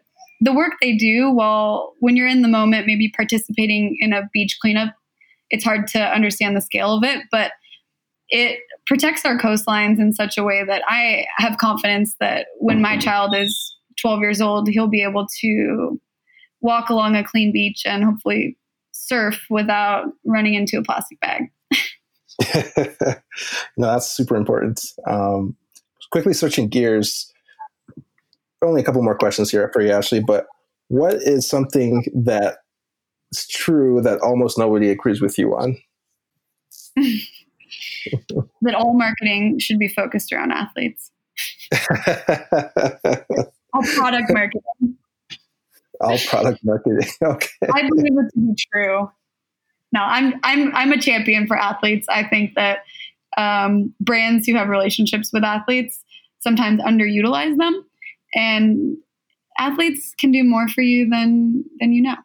the 0.45 0.53
work 0.53 0.73
they 0.81 0.95
do, 0.95 1.31
while 1.31 1.95
when 2.01 2.17
you're 2.17 2.29
in 2.29 2.43
the 2.43 2.49
moment, 2.49 2.87
maybe 2.87 3.11
participating 3.17 3.97
in 3.99 4.13
a 4.13 4.29
beach 4.33 4.59
cleanup, 4.61 4.95
it's 5.49 5.65
hard 5.65 5.87
to 5.89 5.99
understand 5.99 6.55
the 6.55 6.61
scale 6.61 6.95
of 6.95 7.03
it, 7.03 7.23
but 7.31 7.53
it 8.29 8.59
protects 8.87 9.25
our 9.25 9.39
coastlines 9.39 9.99
in 9.99 10.13
such 10.13 10.37
a 10.37 10.45
way 10.45 10.63
that 10.63 10.83
I 10.87 11.25
have 11.39 11.57
confidence 11.57 12.17
that 12.21 12.49
when 12.59 12.83
my 12.83 12.99
child 12.99 13.35
is 13.35 13.75
12 14.01 14.21
years 14.21 14.43
old, 14.43 14.69
he'll 14.69 14.87
be 14.89 15.03
able 15.03 15.27
to 15.41 16.01
walk 16.61 16.91
along 16.91 17.17
a 17.17 17.25
clean 17.25 17.51
beach 17.51 17.83
and 17.87 18.05
hopefully 18.05 18.59
surf 18.93 19.47
without 19.49 20.07
running 20.27 20.55
into 20.55 20.79
a 20.79 20.83
plastic 20.83 21.19
bag. 21.21 21.45
no, 23.79 23.87
that's 23.87 24.11
super 24.11 24.37
important. 24.37 24.83
Um, 25.07 25.57
quickly 26.11 26.35
switching 26.35 26.69
gears, 26.69 27.33
only 28.65 28.81
a 28.81 28.85
couple 28.85 29.03
more 29.03 29.17
questions 29.17 29.51
here 29.51 29.71
for 29.73 29.83
you, 29.83 29.93
Ashley. 29.93 30.21
But 30.21 30.47
what 30.89 31.15
is 31.15 31.49
something 31.49 32.05
that 32.15 32.59
is 33.33 33.47
true 33.49 34.01
that 34.03 34.21
almost 34.21 34.59
nobody 34.59 34.91
agrees 34.91 35.21
with 35.21 35.39
you 35.39 35.55
on? 35.57 35.77
that 38.63 38.75
all 38.75 38.95
marketing 38.95 39.59
should 39.59 39.79
be 39.79 39.89
focused 39.89 40.33
around 40.33 40.53
athletes. 40.53 41.11
all 43.73 43.83
product 43.97 44.31
marketing 44.33 44.97
all 46.01 46.19
product 46.27 46.61
marketing. 46.65 47.09
Okay. 47.23 47.49
I 47.73 47.89
believe 47.89 48.13
it 48.19 48.33
to 48.35 48.41
be 48.41 48.55
true. 48.73 49.11
No, 49.93 50.01
I'm 50.01 50.35
I'm 50.43 50.75
I'm 50.75 50.93
a 50.93 51.01
champion 51.01 51.47
for 51.47 51.57
athletes. 51.57 52.07
I 52.09 52.25
think 52.25 52.55
that 52.55 52.79
um, 53.37 53.95
brands 54.01 54.47
who 54.47 54.55
have 54.57 54.69
relationships 54.69 55.31
with 55.33 55.45
athletes 55.45 56.03
sometimes 56.41 56.81
underutilize 56.83 57.57
them, 57.57 57.85
and 58.35 58.97
athletes 59.59 60.15
can 60.19 60.33
do 60.33 60.45
more 60.45 60.69
for 60.69 60.83
you 60.83 61.09
than 61.09 61.65
than 61.81 61.93
you 61.93 62.03
know. 62.03 62.17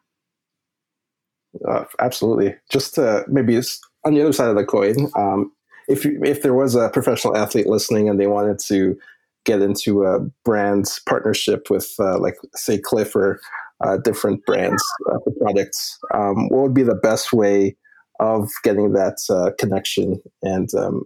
Uh, 1.68 1.84
absolutely. 1.98 2.54
Just 2.70 2.94
to 2.94 3.24
maybe 3.28 3.60
on 4.04 4.14
the 4.14 4.22
other 4.22 4.32
side 4.32 4.48
of 4.48 4.56
the 4.56 4.64
coin, 4.64 5.10
um, 5.16 5.52
if 5.88 6.04
you, 6.04 6.20
if 6.24 6.42
there 6.42 6.54
was 6.54 6.74
a 6.74 6.88
professional 6.90 7.36
athlete 7.36 7.66
listening 7.66 8.08
and 8.08 8.20
they 8.20 8.28
wanted 8.28 8.58
to 8.66 8.96
get 9.44 9.62
into 9.62 10.04
a 10.04 10.20
brand 10.44 10.86
partnership 11.08 11.70
with, 11.70 11.92
uh, 11.98 12.18
like, 12.18 12.36
say, 12.54 12.78
Clif 12.78 13.16
or 13.16 13.40
uh, 13.82 13.96
different 13.98 14.44
brands 14.44 14.82
uh, 15.10 15.18
products. 15.40 15.98
Um, 16.12 16.48
what 16.48 16.62
would 16.62 16.74
be 16.74 16.82
the 16.82 16.94
best 16.94 17.32
way 17.32 17.76
of 18.20 18.48
getting 18.62 18.92
that 18.92 19.16
uh, 19.30 19.52
connection 19.58 20.20
and 20.42 20.72
um, 20.74 21.04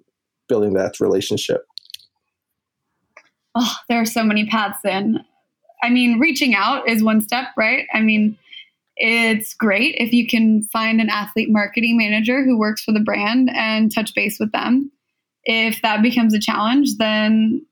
building 0.49 0.75
that 0.75 1.01
relationship? 1.01 1.62
Oh, 3.55 3.75
there 3.88 4.01
are 4.01 4.07
so 4.07 4.25
many 4.25 4.47
paths 4.47 4.85
in. 4.85 5.21
I 5.83 5.90
mean, 5.90 6.19
reaching 6.19 6.55
out 6.55 6.88
is 6.88 7.03
one 7.03 7.21
step, 7.21 7.49
right? 7.57 7.87
I 7.93 8.01
mean, 8.01 8.38
it's 8.97 9.55
great 9.55 9.97
if 9.99 10.12
you 10.12 10.27
can 10.27 10.62
find 10.64 11.01
an 11.01 11.11
athlete 11.11 11.51
marketing 11.51 11.97
manager 11.97 12.45
who 12.45 12.59
works 12.59 12.83
for 12.83 12.93
the 12.93 13.01
brand 13.01 13.51
and 13.53 13.93
touch 13.93 14.14
base 14.14 14.38
with 14.38 14.53
them. 14.53 14.90
If 15.45 15.83
that 15.83 16.03
becomes 16.03 16.33
a 16.33 16.40
challenge, 16.40 16.97
then 16.97 17.64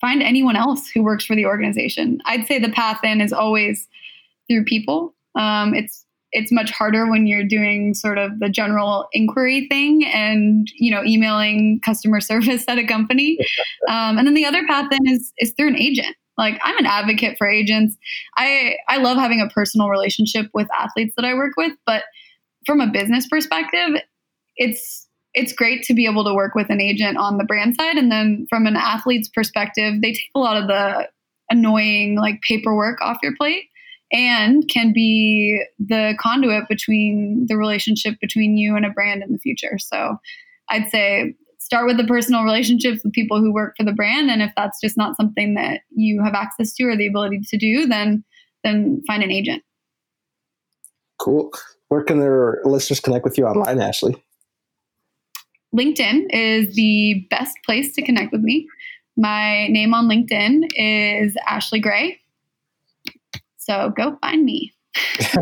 find 0.00 0.22
anyone 0.22 0.56
else 0.56 0.88
who 0.88 1.02
works 1.02 1.24
for 1.24 1.36
the 1.36 1.46
organization. 1.46 2.20
I'd 2.26 2.46
say 2.46 2.58
the 2.58 2.70
path 2.70 3.00
in 3.04 3.20
is 3.20 3.32
always 3.32 3.86
through 4.48 4.64
people. 4.64 5.14
Um, 5.34 5.74
it's 5.74 6.05
it's 6.32 6.52
much 6.52 6.70
harder 6.70 7.08
when 7.08 7.26
you're 7.26 7.44
doing 7.44 7.94
sort 7.94 8.18
of 8.18 8.38
the 8.40 8.48
general 8.48 9.08
inquiry 9.12 9.66
thing 9.68 10.04
and 10.12 10.70
you 10.74 10.90
know 10.90 11.04
emailing 11.04 11.80
customer 11.84 12.20
service 12.30 12.64
at 12.68 12.78
a 12.78 12.86
company. 12.86 13.38
Um, 13.88 14.18
and 14.18 14.26
then 14.26 14.34
the 14.34 14.44
other 14.44 14.66
path 14.66 14.86
then 14.90 15.06
is 15.06 15.32
is 15.38 15.52
through 15.56 15.68
an 15.68 15.76
agent. 15.76 16.16
Like 16.36 16.58
I'm 16.64 16.76
an 16.78 16.86
advocate 16.86 17.36
for 17.38 17.46
agents. 17.46 17.96
I 18.36 18.76
I 18.88 18.98
love 18.98 19.16
having 19.16 19.40
a 19.40 19.48
personal 19.48 19.88
relationship 19.88 20.50
with 20.54 20.66
athletes 20.76 21.14
that 21.16 21.24
I 21.24 21.34
work 21.34 21.52
with, 21.56 21.72
but 21.86 22.02
from 22.64 22.80
a 22.80 22.88
business 22.88 23.28
perspective, 23.28 24.00
it's 24.56 25.06
it's 25.34 25.52
great 25.52 25.84
to 25.84 25.94
be 25.94 26.06
able 26.06 26.24
to 26.24 26.34
work 26.34 26.54
with 26.54 26.68
an 26.70 26.80
agent 26.80 27.16
on 27.16 27.38
the 27.38 27.44
brand 27.44 27.76
side. 27.76 27.96
And 27.96 28.10
then 28.10 28.46
from 28.48 28.66
an 28.66 28.76
athlete's 28.76 29.28
perspective, 29.28 30.00
they 30.00 30.12
take 30.12 30.30
a 30.34 30.40
lot 30.40 30.56
of 30.56 30.66
the 30.66 31.08
annoying 31.50 32.16
like 32.16 32.40
paperwork 32.40 33.00
off 33.02 33.18
your 33.22 33.36
plate 33.36 33.66
and 34.16 34.66
can 34.68 34.94
be 34.94 35.62
the 35.78 36.14
conduit 36.18 36.68
between 36.70 37.44
the 37.48 37.56
relationship 37.56 38.18
between 38.18 38.56
you 38.56 38.74
and 38.74 38.86
a 38.86 38.90
brand 38.90 39.22
in 39.22 39.30
the 39.30 39.38
future. 39.38 39.78
So 39.78 40.16
I'd 40.70 40.88
say 40.88 41.34
start 41.58 41.86
with 41.86 41.98
the 41.98 42.04
personal 42.04 42.42
relationships 42.42 43.04
with 43.04 43.12
people 43.12 43.40
who 43.40 43.52
work 43.52 43.74
for 43.76 43.84
the 43.84 43.92
brand. 43.92 44.30
And 44.30 44.40
if 44.40 44.50
that's 44.56 44.80
just 44.80 44.96
not 44.96 45.16
something 45.16 45.52
that 45.54 45.82
you 45.90 46.22
have 46.24 46.32
access 46.32 46.72
to 46.76 46.84
or 46.84 46.96
the 46.96 47.06
ability 47.06 47.42
to 47.46 47.58
do, 47.58 47.86
then 47.86 48.24
then 48.64 49.02
find 49.06 49.22
an 49.22 49.30
agent. 49.30 49.62
Cool. 51.18 51.52
Where 51.88 52.02
can 52.02 52.18
their 52.18 52.60
listeners 52.64 53.00
connect 53.00 53.24
with 53.24 53.36
you 53.36 53.46
online, 53.46 53.80
Ashley? 53.80 54.16
LinkedIn 55.74 56.26
is 56.30 56.74
the 56.74 57.26
best 57.28 57.54
place 57.66 57.94
to 57.94 58.02
connect 58.02 58.32
with 58.32 58.40
me. 58.40 58.66
My 59.16 59.68
name 59.68 59.92
on 59.92 60.08
LinkedIn 60.08 60.70
is 60.74 61.36
Ashley 61.46 61.80
Gray. 61.80 62.18
So 63.68 63.92
go 63.96 64.16
find 64.20 64.44
me. 64.44 64.72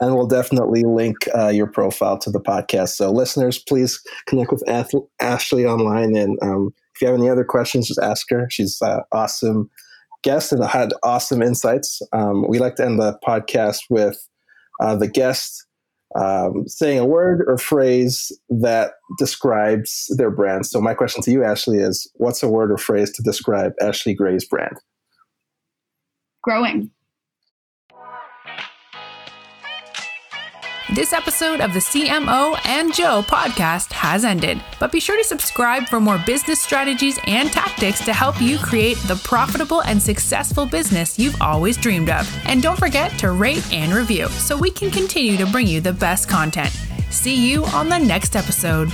and 0.00 0.16
we'll 0.16 0.26
definitely 0.26 0.82
link 0.82 1.16
uh, 1.36 1.48
your 1.48 1.66
profile 1.66 2.18
to 2.18 2.30
the 2.30 2.40
podcast. 2.40 2.90
So, 2.90 3.12
listeners, 3.12 3.58
please 3.58 4.00
connect 4.26 4.50
with 4.50 4.68
Ath- 4.68 4.94
Ashley 5.20 5.64
online. 5.64 6.16
And 6.16 6.38
um, 6.42 6.70
if 6.94 7.02
you 7.02 7.06
have 7.06 7.16
any 7.16 7.28
other 7.28 7.44
questions, 7.44 7.88
just 7.88 8.00
ask 8.00 8.28
her. 8.30 8.48
She's 8.50 8.78
an 8.80 9.00
awesome 9.12 9.70
guest 10.24 10.52
and 10.52 10.64
had 10.64 10.92
awesome 11.02 11.42
insights. 11.42 12.00
Um, 12.12 12.48
we 12.48 12.58
like 12.58 12.76
to 12.76 12.84
end 12.84 12.98
the 12.98 13.18
podcast 13.26 13.82
with 13.90 14.26
uh, 14.80 14.96
the 14.96 15.08
guest 15.08 15.66
um, 16.18 16.66
saying 16.66 16.98
a 16.98 17.04
word 17.04 17.44
or 17.46 17.58
phrase 17.58 18.32
that 18.48 18.92
describes 19.18 20.06
their 20.16 20.30
brand. 20.30 20.66
So, 20.66 20.80
my 20.80 20.94
question 20.94 21.22
to 21.22 21.30
you, 21.30 21.44
Ashley, 21.44 21.78
is 21.78 22.10
what's 22.14 22.42
a 22.42 22.48
word 22.48 22.72
or 22.72 22.78
phrase 22.78 23.12
to 23.12 23.22
describe 23.22 23.72
Ashley 23.80 24.14
Gray's 24.14 24.46
brand? 24.46 24.78
Growing. 26.42 26.90
This 30.90 31.12
episode 31.12 31.60
of 31.60 31.74
the 31.74 31.80
CMO 31.80 32.58
and 32.64 32.94
Joe 32.94 33.22
podcast 33.22 33.92
has 33.92 34.24
ended, 34.24 34.58
but 34.80 34.90
be 34.90 35.00
sure 35.00 35.18
to 35.18 35.22
subscribe 35.22 35.86
for 35.86 36.00
more 36.00 36.18
business 36.24 36.62
strategies 36.62 37.18
and 37.26 37.50
tactics 37.52 38.02
to 38.06 38.14
help 38.14 38.40
you 38.40 38.56
create 38.56 38.96
the 39.06 39.20
profitable 39.22 39.82
and 39.82 40.02
successful 40.02 40.64
business 40.64 41.18
you've 41.18 41.42
always 41.42 41.76
dreamed 41.76 42.08
of. 42.08 42.26
And 42.46 42.62
don't 42.62 42.78
forget 42.78 43.10
to 43.18 43.32
rate 43.32 43.70
and 43.70 43.92
review 43.92 44.28
so 44.28 44.56
we 44.56 44.70
can 44.70 44.90
continue 44.90 45.36
to 45.36 45.46
bring 45.46 45.66
you 45.66 45.82
the 45.82 45.92
best 45.92 46.26
content. 46.26 46.74
See 47.10 47.36
you 47.36 47.66
on 47.66 47.90
the 47.90 47.98
next 47.98 48.34
episode. 48.34 48.90